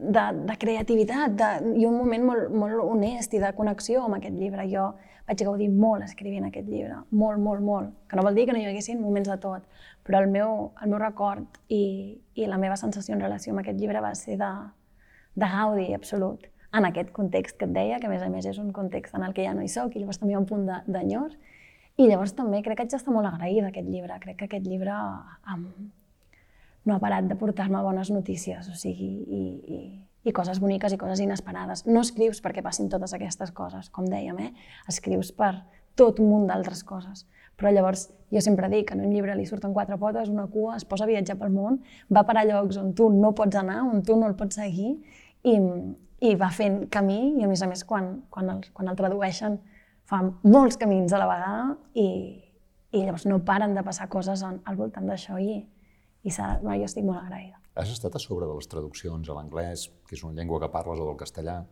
[0.00, 4.36] de, de creativitat de, i un moment molt, molt honest i de connexió amb aquest
[4.38, 4.66] llibre.
[4.72, 4.90] Jo
[5.28, 7.92] vaig gaudir molt escrivint aquest llibre, molt, molt, molt.
[8.08, 9.66] Que no vol dir que no hi haguessin moments de tot,
[10.06, 13.78] però el meu, el meu record i, i la meva sensació en relació amb aquest
[13.78, 14.50] llibre va ser de,
[15.38, 18.58] de gaudi absolut en aquest context que et deia, que a més a més és
[18.62, 20.50] un context en el que ja no hi soc i llavors també hi ha un
[20.50, 21.32] punt d'enyor.
[22.00, 24.18] I llavors també crec que haig d'estar molt agraïda a aquest llibre.
[24.22, 24.94] Crec que aquest llibre
[25.52, 25.66] um,
[26.84, 29.42] no ha parat de portar-me bones notícies, o sigui, i,
[29.76, 29.80] i,
[30.24, 31.84] i coses boniques i coses inesperades.
[31.86, 34.50] No escrius perquè passin totes aquestes coses, com dèiem, eh?
[34.88, 35.54] escrius per
[35.98, 37.26] tot un munt d'altres coses.
[37.60, 40.78] Però llavors jo sempre dic que en un llibre li surten quatre potes, una cua,
[40.78, 43.82] es posa a viatjar pel món, va per a llocs on tu no pots anar,
[43.84, 44.94] on tu no el pots seguir,
[45.44, 45.56] i,
[46.24, 49.58] i va fent camí, i a més a més quan, quan, el, quan el tradueixen
[50.08, 52.06] fa molts camins a la vegada i,
[52.96, 55.60] i llavors no paren de passar coses al voltant d'això i,
[56.22, 57.58] i bueno, jo estic molt agraïda.
[57.80, 61.00] Has estat a sobre de les traduccions a l'anglès, que és una llengua que parles,
[61.00, 61.62] o del castellà?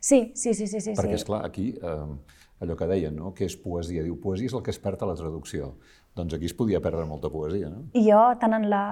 [0.00, 0.66] Sí, sí, sí.
[0.66, 3.30] sí, sí Perquè, és clar, aquí, eh, allò que deien, no?
[3.36, 4.02] que és poesia.
[4.02, 5.76] Diu, poesia és el que es perd a la traducció.
[6.18, 7.84] Doncs aquí es podia perdre molta poesia, no?
[7.94, 8.82] I jo, tant en la,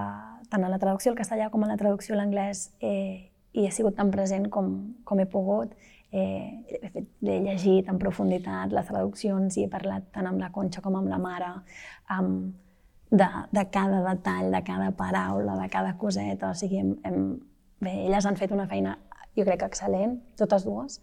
[0.53, 3.73] tant en la traducció al castellà com en la traducció a l'anglès, eh, hi he
[3.75, 4.71] sigut tan present com,
[5.05, 5.75] com he pogut.
[6.11, 10.51] Eh, he, fet, he llegit en profunditat les traduccions i he parlat tant amb la
[10.55, 11.53] Conxa com amb la mare,
[12.11, 12.55] amb,
[13.11, 16.51] de, de cada detall, de cada paraula, de cada coseta.
[16.51, 17.25] O sigui, hem, hem,
[17.81, 18.97] bé, elles han fet una feina,
[19.37, 21.01] jo crec excel·lent, totes dues,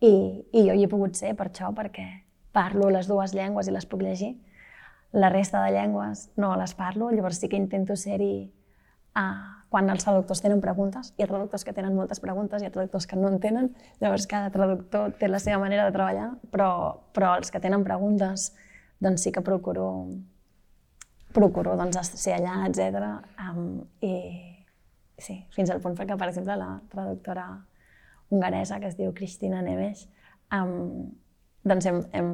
[0.00, 0.12] i,
[0.52, 2.06] i jo hi he pogut ser per això, perquè
[2.54, 4.36] parlo les dues llengües i les puc llegir.
[5.12, 8.50] La resta de llengües no les parlo, llavors sí que intento ser-hi
[9.16, 11.12] uh, quan els traductors tenen preguntes.
[11.16, 14.28] Hi ha traductors que tenen moltes preguntes, hi ha traductors que no en tenen, llavors
[14.30, 16.70] cada traductor té la seva manera de treballar, però,
[17.16, 18.52] però els que tenen preguntes
[19.00, 19.88] doncs sí que procuro
[21.34, 23.08] procuro doncs, ser allà, etc.
[23.44, 24.14] Um, I
[25.18, 27.48] sí, fins al punt que, per exemple, la traductora
[28.30, 30.06] hongaresa que es diu Cristina Neves,
[30.54, 31.10] um,
[31.68, 32.32] doncs hem, hem,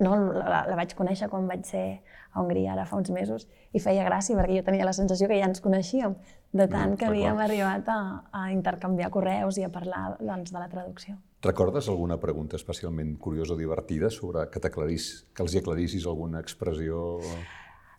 [0.00, 1.84] no, la, la vaig conèixer quan vaig ser
[2.32, 3.46] a Hongria ara fa uns mesos
[3.76, 6.14] i feia gràcia perquè jo tenia la sensació que ja ens coneixíem
[6.56, 8.00] de tant que havíem arribat a,
[8.32, 11.18] a intercanviar correus i a parlar doncs, de la traducció.
[11.44, 17.20] Recordes alguna pregunta especialment curiosa o divertida sobre que, que els hi aclarissis alguna expressió?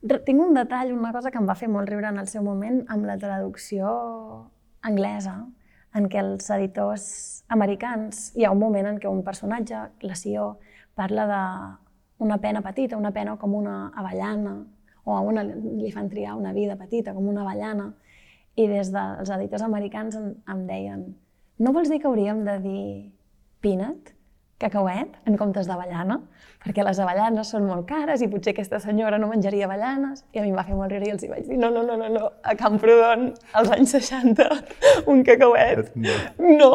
[0.01, 2.81] Tinc un detall, una cosa que em va fer molt riure en el seu moment
[2.89, 3.87] amb la traducció
[4.81, 5.35] anglesa,
[5.93, 7.05] en què els editors
[7.53, 10.55] americans, hi ha un moment en què un personatge, la Sió,
[10.97, 14.55] parla d'una pena petita, una pena com una avellana,
[15.03, 17.91] o a una li fan triar una vida petita, com una avellana,
[18.55, 21.11] i des dels editors americans em, em deien
[21.61, 22.83] no vols dir que hauríem de dir
[23.61, 24.07] peanut,
[24.61, 26.19] cacauet, en comptes d'avellana?
[26.61, 30.21] Perquè les avellanes són molt cares i potser aquesta senyora no menjaria avellanes.
[30.33, 31.81] I a mi em va fer molt riure i els hi vaig dir no, no,
[31.87, 32.29] no, no, no.
[32.45, 34.47] a Camprodon, als anys 60,
[35.11, 36.71] un cacauet, no.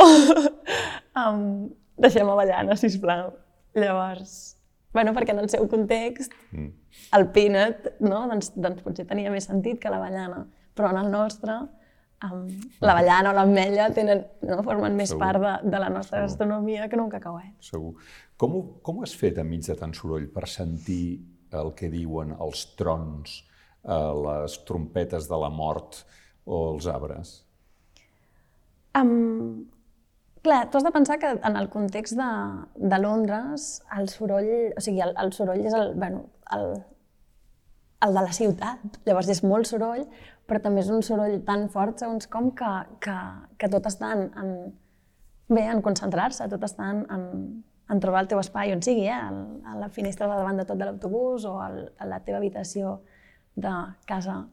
[1.22, 1.40] um,
[2.04, 3.30] deixem avellanes, sisplau.
[3.76, 4.56] Llavors,
[4.96, 6.68] bueno, perquè en el seu context, mm.
[7.18, 8.24] el peanut, no?
[8.30, 11.56] doncs, doncs potser tenia més sentit que l'avellana però en el nostre
[12.24, 12.46] um,
[12.80, 15.22] l'avellana o l'ametlla tenen, no, formen més Segur.
[15.22, 16.28] part de, de la nostra Segur.
[16.28, 17.52] gastronomia que no un cacauet.
[17.60, 17.94] Segur.
[18.36, 21.18] Com ho, com ho has fet enmig de tant soroll per sentir
[21.56, 23.38] el que diuen els trons,
[23.84, 26.02] eh, les trompetes de la mort
[26.44, 27.38] o els arbres?
[28.96, 29.66] Um,
[30.42, 32.28] clar, tu has de pensar que en el context de,
[32.76, 36.70] de Londres el soroll, o sigui, el, el soroll és el, bueno, el,
[38.06, 39.00] el de la ciutat.
[39.08, 40.06] Llavors és molt soroll,
[40.46, 42.72] però també és un soroll tan fort, segons com, que,
[43.02, 43.16] que,
[43.58, 44.52] que tot està en, en,
[45.50, 47.24] bé, en concentrar-se, tot està en, en,
[47.90, 49.14] en trobar el teu espai on sigui, eh?
[49.16, 53.00] a la finestra de davant de tot de l'autobús o al, a la teva habitació
[53.56, 53.72] de
[54.06, 54.44] casa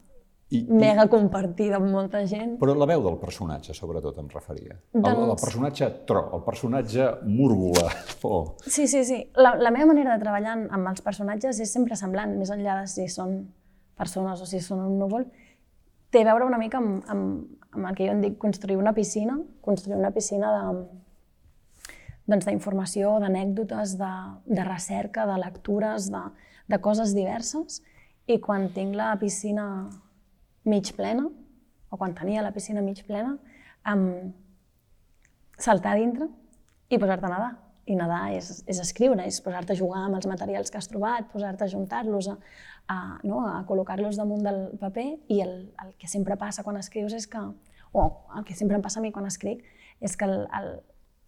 [0.54, 1.10] I, mega i...
[1.12, 2.56] compartida amb molta gent.
[2.60, 4.78] Però la veu del personatge, sobretot, em referia.
[4.94, 5.10] Doncs...
[5.14, 7.90] El, el personatge tro, el personatge múrgola.
[8.24, 8.54] Oh.
[8.64, 9.18] Sí, sí, sí.
[9.36, 12.86] La, la meva manera de treballar amb els personatges és sempre semblant, més enllà de
[12.88, 13.34] si són
[13.98, 15.26] persones o si són un núvol,
[16.14, 18.94] té a veure una mica amb, amb, amb el que jo en dic construir una
[18.94, 20.84] piscina, construir una piscina de,
[22.30, 22.46] doncs,
[23.24, 24.12] d'anècdotes, de,
[24.46, 26.22] de recerca, de lectures, de,
[26.70, 27.82] de coses diverses.
[28.30, 29.66] I quan tinc la piscina
[30.64, 31.26] mig plena,
[31.90, 33.34] o quan tenia la piscina mig plena,
[33.90, 34.32] um,
[35.58, 36.30] saltar dintre
[36.88, 37.52] i posar-te a nedar.
[37.84, 41.26] I nedar és, és escriure, és posar-te a jugar amb els materials que has trobat,
[41.34, 42.38] posar-te a juntar-los, a,
[42.88, 45.54] a, no, a col·locar-los damunt del paper i el,
[45.84, 47.40] el que sempre passa quan escrius és que,
[47.92, 48.04] o
[48.36, 49.64] el que sempre em passa a mi quan escric,
[50.04, 50.70] és que el, el,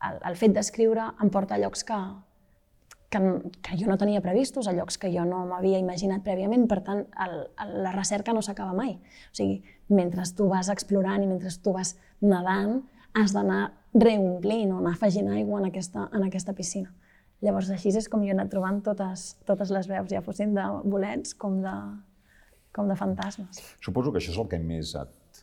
[0.09, 1.99] el, el fet d'escriure em porta a llocs que,
[3.11, 3.23] que,
[3.63, 7.07] que jo no tenia previstos, a llocs que jo no m'havia imaginat prèviament, per tant,
[7.25, 8.99] el, el, la recerca no s'acaba mai.
[9.33, 12.83] O sigui, mentre tu vas explorant i mentre tu vas nedant,
[13.17, 16.93] has d'anar reomplint o anar afegint aigua en aquesta, en aquesta piscina.
[17.45, 20.64] Llavors, així és com jo he anat trobant totes, totes les veus, ja fossin de
[20.89, 21.74] bolets com de,
[22.76, 23.61] com de fantasmes.
[23.84, 25.43] Suposo que això és el que més et,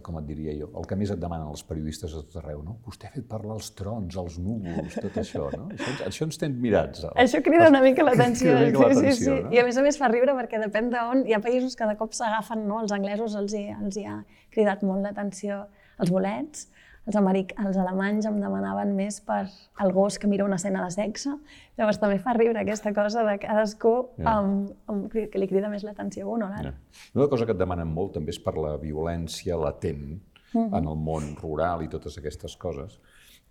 [0.00, 2.78] com et diria jo, el que més et demanen els periodistes a tot arreu, no?
[2.86, 5.68] Vostè ha fet parlar els trons, els núvols, tot això, no?
[5.76, 7.04] Això, això ens tenen mirats.
[7.10, 8.56] El, això crida una mica l'atenció.
[8.56, 9.30] Sí, sí, sí.
[9.34, 9.52] No?
[9.52, 11.98] I a més a més fa riure perquè depèn d'on, hi ha països que de
[12.00, 12.80] cop s'agafen, no?
[12.86, 14.22] Els anglesos els hi, els hi ha
[14.54, 15.66] cridat molt l'atenció
[16.00, 16.70] els bolets,
[17.06, 19.42] els, americ els alemanys em demanaven més per
[19.82, 21.34] el gos que mira una escena de sexe.
[21.78, 24.36] Llavors també fa riure aquesta cosa de cadascú yeah.
[24.36, 26.74] amb, amb, que li crida més l'atenció a un o l'altre.
[26.74, 27.10] Yeah.
[27.18, 30.78] Una cosa que et demanen molt també és per la violència latent mm -hmm.
[30.78, 33.00] en el món rural i totes aquestes coses.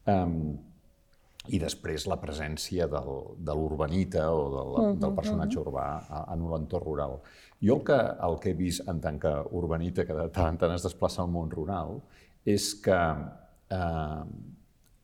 [0.05, 0.57] Um,
[1.49, 4.99] i després la presència del, de l'urbanita o del, mm -hmm.
[4.99, 5.87] del personatge urbà
[6.33, 7.19] en un entorn rural.
[7.61, 10.57] Jo el que, el que he vist en tant que urbanita, que de tant en
[10.57, 12.01] tant es desplaça al món rural,
[12.45, 12.99] és que
[13.71, 14.23] eh,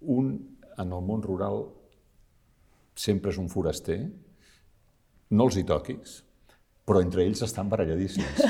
[0.01, 0.31] un
[0.77, 1.63] en el món rural
[2.97, 3.99] sempre és un foraster,
[5.33, 6.21] no els hi toquis,
[6.87, 8.41] però entre ells estan baralladíssims.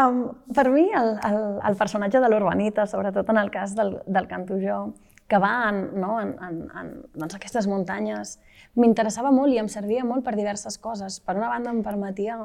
[0.00, 0.22] um,
[0.54, 1.40] per mi, el, el,
[1.70, 4.80] el personatge de l'urbanita, sobretot en el cas del, del Cantujó,
[5.30, 8.38] que va en, no, en, en, en doncs aquestes muntanyes,
[8.78, 11.20] m'interessava molt i em servia molt per diverses coses.
[11.22, 12.40] Per una banda, em permetia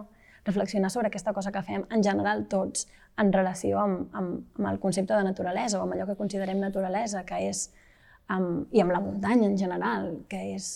[0.45, 2.87] reflexionar sobre aquesta cosa que fem en general tots
[3.21, 7.23] en relació amb, amb, amb el concepte de naturalesa o amb allò que considerem naturalesa,
[7.25, 7.69] que és,
[8.27, 10.73] amb, i amb la muntanya en general, que és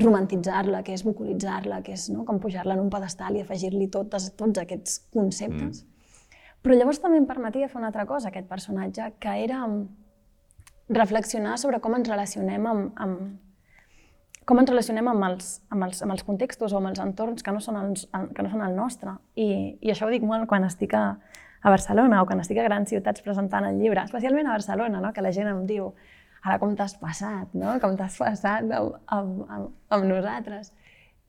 [0.00, 4.30] romantitzar-la, que és vocalitzar-la, que és no, com pujar-la en un pedestal i afegir-li tots,
[4.38, 5.82] tots aquests conceptes.
[5.82, 6.36] Mm.
[6.60, 9.62] Però llavors també em permetia fer una altra cosa, aquest personatge, que era
[10.90, 13.38] reflexionar sobre com ens relacionem amb, amb,
[14.50, 17.52] com ens relacionem amb els, amb, els, amb els contextos o amb els entorns que
[17.54, 19.12] no són, els, que no són el nostre.
[19.38, 19.46] I,
[19.78, 21.04] I això ho dic molt quan estic a,
[21.62, 25.12] a Barcelona o quan estic a grans ciutats presentant el llibre, especialment a Barcelona, no?
[25.14, 25.92] que la gent em diu
[26.42, 27.76] ara com t'has passat, no?
[27.78, 30.72] Com t'has passat amb, amb, amb, amb nosaltres.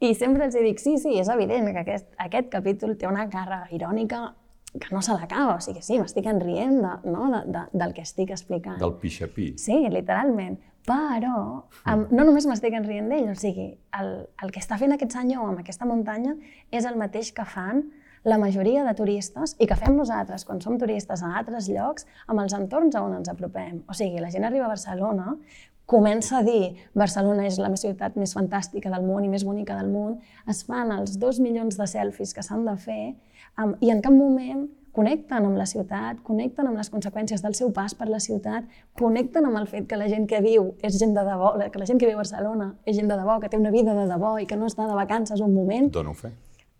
[0.01, 3.69] I sempre els dic, sí, sí, és evident que aquest, aquest capítol té una càrrega
[3.75, 4.23] irònica
[4.71, 7.29] que no se l'acaba, o sigui, sí, m'estic enrient de, no?
[7.35, 8.79] de, de, del que estic explicant.
[8.81, 9.51] Del pixapí.
[9.61, 10.57] Sí, literalment.
[10.87, 11.37] Però
[11.85, 13.67] um, no només m'estic enrient d'ell, o sigui,
[13.99, 14.11] el,
[14.41, 16.33] el que està fent aquest senyor amb aquesta muntanya
[16.73, 17.83] és el mateix que fan
[18.23, 22.41] la majoria de turistes i que fem nosaltres quan som turistes a altres llocs amb
[22.43, 23.81] els entorns on ens apropem.
[23.89, 25.35] O sigui, la gent arriba a Barcelona,
[25.89, 29.89] comença a dir Barcelona és la ciutat més fantàstica del món i més bonica del
[29.91, 30.19] món,
[30.49, 33.01] es fan els dos milions de selfies que s'han de fer
[33.57, 37.71] um, i en cap moment connecten amb la ciutat, connecten amb les conseqüències del seu
[37.75, 38.67] pas per la ciutat,
[38.99, 41.87] connecten amb el fet que la gent que viu és gent de debò, que la
[41.89, 44.37] gent que viu a Barcelona és gent de debò, que té una vida de debò
[44.39, 45.91] i que no està de vacances un moment.
[45.95, 46.33] Dono fe.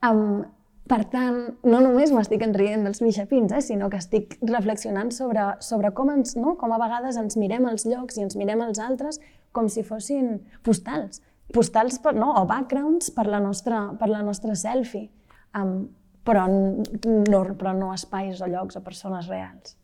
[0.04, 0.44] Um,
[0.92, 5.94] per tant, no només m'estic enrient dels bixapins, eh, sinó que estic reflexionant sobre, sobre
[5.96, 6.58] com, ens, no?
[6.60, 9.22] com a vegades ens mirem els llocs i ens mirem els altres
[9.56, 11.22] com si fossin postals.
[11.56, 12.34] Postals per, no?
[12.42, 15.08] o backgrounds per la nostra, per la nostra selfie,
[15.56, 15.86] um,
[16.28, 19.76] però, no, però no espais o llocs o persones reals.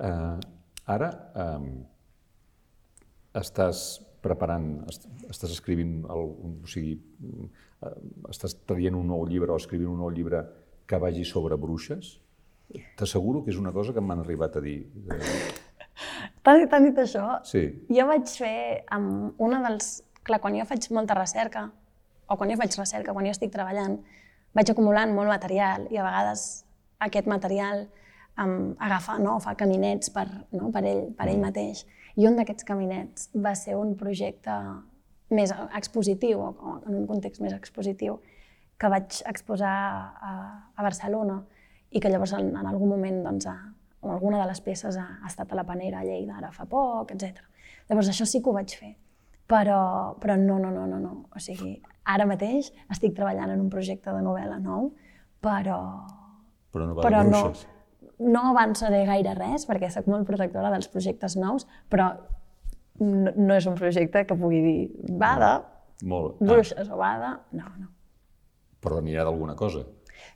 [0.00, 0.38] Uh,
[0.88, 1.68] ara um,
[3.36, 4.72] estàs preparant,
[5.30, 6.26] estàs escrivint, el,
[6.60, 6.96] o sigui,
[7.80, 7.94] eh,
[8.32, 10.42] estàs traient un nou llibre o escrivint un nou llibre
[10.90, 12.18] que vagi sobre bruixes?
[12.98, 14.78] T'asseguro que és una cosa que m'han arribat a dir.
[16.44, 17.26] T'han dit això?
[17.48, 17.64] Sí.
[17.90, 20.00] Jo vaig fer amb una dels...
[20.20, 21.70] Clar, quan jo faig molta recerca,
[22.28, 23.96] o quan jo faig recerca, quan jo estic treballant,
[24.56, 26.44] vaig acumulant molt material i a vegades
[27.00, 27.86] aquest material
[28.38, 31.46] um, agafa, no, fa caminets per, no, per, ell, per ell mm.
[31.48, 31.84] mateix.
[32.18, 34.56] I un d'aquests caminets va ser un projecte
[35.30, 38.18] més expositiu, o en un context més expositiu,
[38.80, 39.74] que vaig exposar
[40.30, 40.32] a,
[40.74, 41.38] a Barcelona
[41.90, 43.54] i que llavors en, en algun moment doncs, a,
[44.00, 46.66] o alguna de les peces ha, ha estat a la Panera a Lleida ara fa
[46.66, 47.44] poc, etc.
[47.90, 48.94] Llavors això sí que ho vaig fer,
[49.50, 49.80] però,
[50.22, 51.12] però no, no, no, no, no.
[51.36, 51.76] O sigui,
[52.14, 54.90] ara mateix estic treballant en un projecte de novel·la nou,
[55.44, 55.78] però...
[56.70, 57.64] Però no va però de bruixes.
[58.20, 62.10] No, no avançaré gaire res, perquè sóc molt protectora dels projectes nous, però
[63.00, 65.54] no, no és un projecte que pugui dir va de
[66.10, 66.36] Molt.
[66.42, 66.94] bruixes ah.
[66.94, 67.32] o va de...
[67.58, 67.90] No, no.
[68.80, 69.84] Però anirà d'alguna cosa.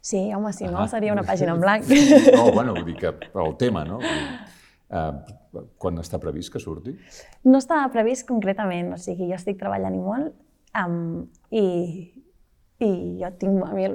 [0.05, 0.89] Sí, home, si no, ah.
[0.89, 1.89] seria una pàgina en blanc.
[2.35, 4.01] No, bueno, vull dir que el tema, no?
[4.95, 6.93] Uh, quan està previst que surti?
[7.49, 10.33] No està previst concretament, o sigui, jo estic treballant-hi molt
[10.81, 11.65] um, i,
[12.85, 13.89] i jo tinc, a mi,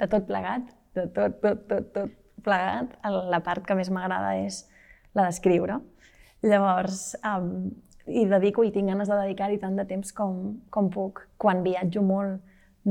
[0.00, 4.64] de tot plegat, de tot, tot, tot, tot plegat, la part que més m'agrada és
[5.16, 5.80] la d'escriure.
[6.46, 7.70] Llavors, um,
[8.10, 10.38] i dedico i tinc ganes de dedicar-hi tant de temps com,
[10.72, 11.24] com puc.
[11.40, 12.40] Quan viatjo molt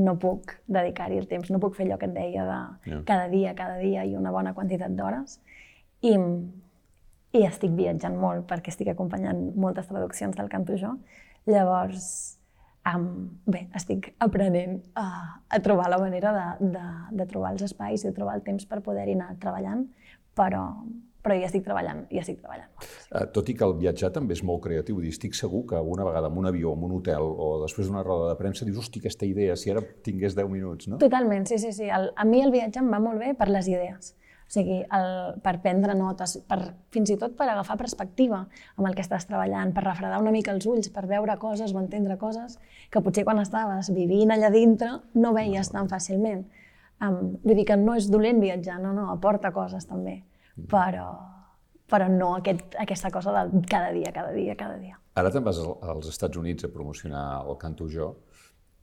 [0.00, 2.58] no puc dedicar-hi el temps, no puc fer allò que et deia de
[2.92, 3.02] yeah.
[3.08, 5.40] cada dia, cada dia i una bona quantitat d'hores.
[6.06, 6.14] I,
[7.36, 10.94] I estic viatjant molt perquè estic acompanyant moltes traduccions del canto jo.
[11.50, 12.38] Llavors,
[12.88, 15.06] um, bé, estic aprenent a,
[15.48, 16.86] a trobar la manera de, de,
[17.20, 19.86] de trobar els espais i de trobar el temps per poder-hi anar treballant,
[20.36, 20.62] però,
[21.24, 22.70] però ja estic treballant, ja estic treballant.
[23.10, 26.06] Uh, tot i que el viatjar també és molt creatiu, dir, estic segur que una
[26.08, 29.02] vegada en un avió, en un hotel o després d'una roda de premsa dius, hosti,
[29.02, 31.02] aquesta idea, si ara tingués 10 minuts, no?
[31.02, 31.90] Totalment, sí, sí, sí.
[31.90, 34.14] El, a mi el viatge em va molt bé per les idees.
[34.50, 35.10] O sigui, el,
[35.44, 36.58] per prendre notes, per,
[36.90, 38.40] fins i tot per agafar perspectiva
[38.74, 41.78] amb el que estàs treballant, per refredar una mica els ulls, per veure coses o
[41.78, 42.58] entendre coses
[42.90, 46.42] que potser quan estaves vivint allà dintre no veies tan fàcilment.
[47.00, 50.18] Um, vull dir que no és dolent viatjar, no, no, aporta coses també
[50.68, 51.10] però,
[51.88, 54.98] però no aquest, aquesta cosa del cada dia, cada dia, cada dia.
[55.14, 58.12] Ara te'n vas als Estats Units a promocionar el Canto Jo.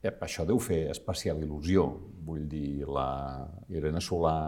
[0.02, 1.86] Això deu fer especial il·lusió.
[2.24, 4.38] Vull dir, la Irene Solà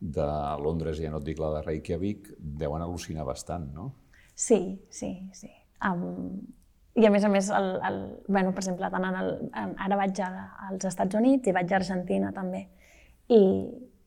[0.00, 0.26] de
[0.62, 3.90] Londres, ja no et dic la de Reykjavik, deuen al·lucinar bastant, no?
[4.34, 5.50] Sí, sí, sí.
[5.84, 6.42] Um,
[6.96, 9.30] I a més a més, el, el, bueno, per exemple, tant en el,
[9.84, 12.66] ara vaig als Estats Units i vaig a Argentina també.
[13.32, 13.40] I,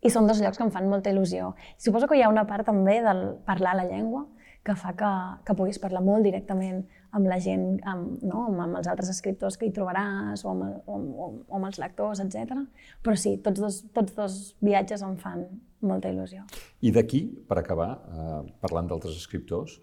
[0.02, 1.54] i són dos llocs que em fan molta il·lusió.
[1.78, 4.26] Suposo que hi ha una part també del parlar la llengua
[4.66, 5.10] que fa que,
[5.48, 6.82] que puguis parlar molt directament
[7.16, 8.44] amb la gent, amb, no?
[8.50, 11.70] amb, amb els altres escriptors que hi trobaràs, o amb, el, o, o, o amb
[11.70, 12.60] els lectors, etc.
[13.06, 15.48] Però sí, tots dos, tots dos viatges em fan
[15.82, 16.44] molta il·lusió.
[16.82, 19.80] I d'aquí, per acabar, eh, parlant d'altres escriptors,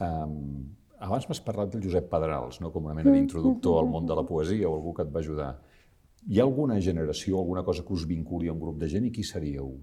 [0.00, 0.26] eh,
[0.98, 2.72] abans m'has parlat del Josep Pedrals, no?
[2.72, 5.50] com una mena d'introductor al món de la poesia o algú que et va ajudar.
[6.26, 9.12] Hi ha alguna generació, alguna cosa que us vinculi a un grup de gent i
[9.14, 9.76] qui seríeu?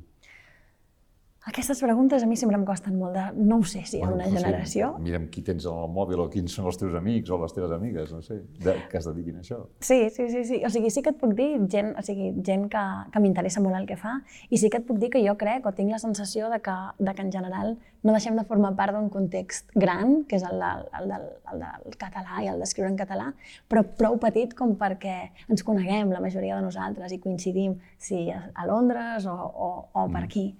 [1.46, 3.24] Aquestes preguntes a mi sempre em costen molt de...
[3.36, 4.94] No ho sé si hi ha una generació.
[5.04, 8.14] mira'm qui tens al mòbil o quins són els teus amics o les teves amigues,
[8.16, 9.58] no sé, de, que es dediquin a això.
[9.84, 10.62] Sí, sí, sí, sí.
[10.64, 13.76] O sigui, sí que et puc dir gent, o sigui, gent que, que m'interessa molt
[13.76, 16.00] el que fa i sí que et puc dir que jo crec o tinc la
[16.00, 20.24] sensació de que, de que en general no deixem de formar part d'un context gran,
[20.28, 23.30] que és el, del, el, del, el del català i el d'escriure en català,
[23.68, 25.18] però prou petit com perquè
[25.52, 30.24] ens coneguem la majoria de nosaltres i coincidim, si a Londres o, o, o per
[30.24, 30.54] aquí.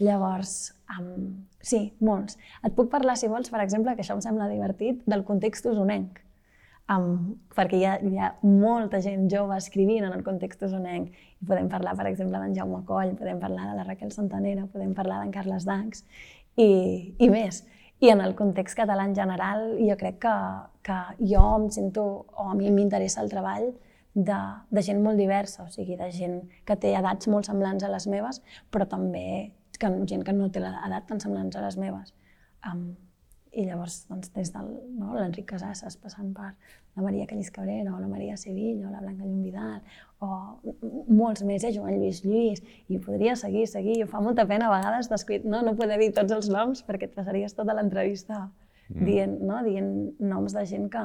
[0.00, 2.38] Llavors, um, sí, molts.
[2.64, 6.22] Et puc parlar, si vols, per exemple, que això em sembla divertit, del context usonenc.
[6.90, 11.12] Um, perquè hi ha, hi ha molta gent jove escrivint en el context usonenc.
[11.12, 14.96] I podem parlar, per exemple, d'en Jaume Coll, podem parlar de la Raquel Santanera, podem
[14.96, 16.02] parlar d'en Carles Dax
[16.56, 16.70] i,
[17.20, 17.62] i més.
[18.00, 20.34] I en el context català en general, jo crec que,
[20.88, 23.68] que jo em sento, o a mi m'interessa el treball
[24.14, 24.40] de,
[24.72, 28.08] de gent molt diversa, o sigui, de gent que té edats molt semblants a les
[28.10, 28.40] meves,
[28.72, 32.12] però també que, gent que no té l'edat tan semblants a les meves.
[32.68, 32.90] Um,
[33.50, 36.52] I llavors, doncs, des del no, l'Enric Casasses, passant per
[36.94, 39.80] la Maria Callis Cabrera, o la Maria Sevilla, o la Blanca Llum Vidal,
[40.22, 40.28] o
[41.08, 43.98] molts més, eh, Joan Lluís Lluís, i podria seguir, seguir.
[44.04, 47.10] Jo fa molta pena a vegades descuit, no, no poder dir tots els noms perquè
[47.10, 49.04] et passaries tota l'entrevista mm.
[49.08, 51.04] dient, no, dient noms de gent que,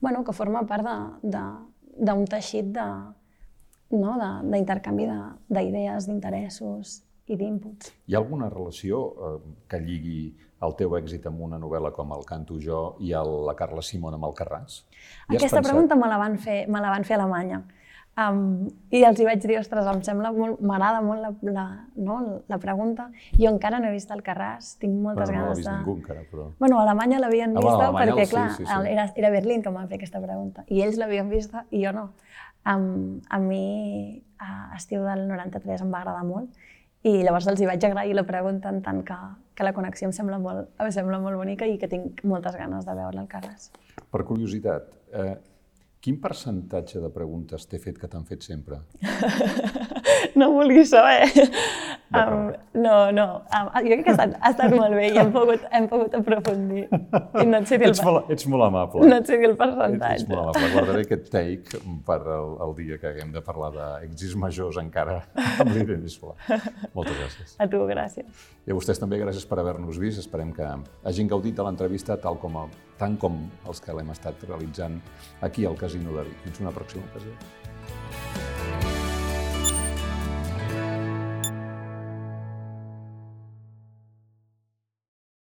[0.00, 0.86] bueno, que forma part
[1.26, 2.88] d'un teixit de,
[3.98, 4.16] no,
[4.46, 5.10] d'intercanvi
[5.50, 7.00] d'idees, d'interessos
[7.30, 7.92] i d'inputs.
[8.06, 9.34] Hi ha alguna relació eh,
[9.70, 10.22] que lligui
[10.66, 14.16] el teu èxit amb una novel·la com El canto jo i el, la Carla Simón
[14.18, 14.82] amb el Carràs?
[15.30, 17.62] Hi Aquesta pregunta me la van fer, me la van fer a Alemanya.
[18.20, 21.66] Um, I els hi vaig dir, ostres, em sembla molt, m'agrada molt la, la,
[22.04, 22.16] no,
[22.50, 23.06] la pregunta.
[23.38, 25.68] Jo encara no he vist el Carràs, tinc moltes bueno, ganes de...
[25.70, 26.48] No ningú encara, però...
[26.58, 28.90] Bueno, a Alemanya l'havien ah, vista bueno, perquè, sí, clar, sí, sí.
[28.90, 30.66] era, era Berlín que em fer aquesta pregunta.
[30.68, 32.10] I ells l'havien vista i jo no.
[32.68, 36.66] Um, a mi, a Estiu del 93 em va agradar molt
[37.06, 39.16] i llavors els hi vaig agrair la pregunta en tant que,
[39.56, 42.84] que la connexió em sembla, molt, em sembla molt bonica i que tinc moltes ganes
[42.88, 43.70] de veure el Carles.
[44.10, 45.34] Per curiositat, eh,
[46.00, 48.82] quin percentatge de preguntes t'he fet que t'han fet sempre?
[50.38, 51.28] no vulguis saber.
[52.10, 53.24] Um, no, no.
[53.54, 56.16] Um, jo crec que ha estat, ha estat molt bé i hem pogut, hem pogut
[56.18, 56.88] aprofundir.
[56.90, 59.06] I no et sé dir ets, molt, ets molt amable.
[59.06, 60.16] No et sé dir el percentatge.
[60.16, 60.72] Ets, ets molt amable.
[60.74, 65.20] Guardaré aquest take per el, el dia que haguem de parlar d'exis majors encara
[65.62, 66.34] amb l'Irene Solà.
[66.98, 67.54] Moltes gràcies.
[67.62, 68.46] A tu, gràcies.
[68.66, 70.18] I a vostès també gràcies per haver-nos vist.
[70.24, 72.58] Esperem que hagin gaudit de l'entrevista tal com,
[72.98, 73.38] tant com
[73.70, 74.98] els que l'hem estat realitzant
[75.46, 76.42] aquí al Casino de Vic.
[76.48, 77.38] Fins una pròxima ocasió.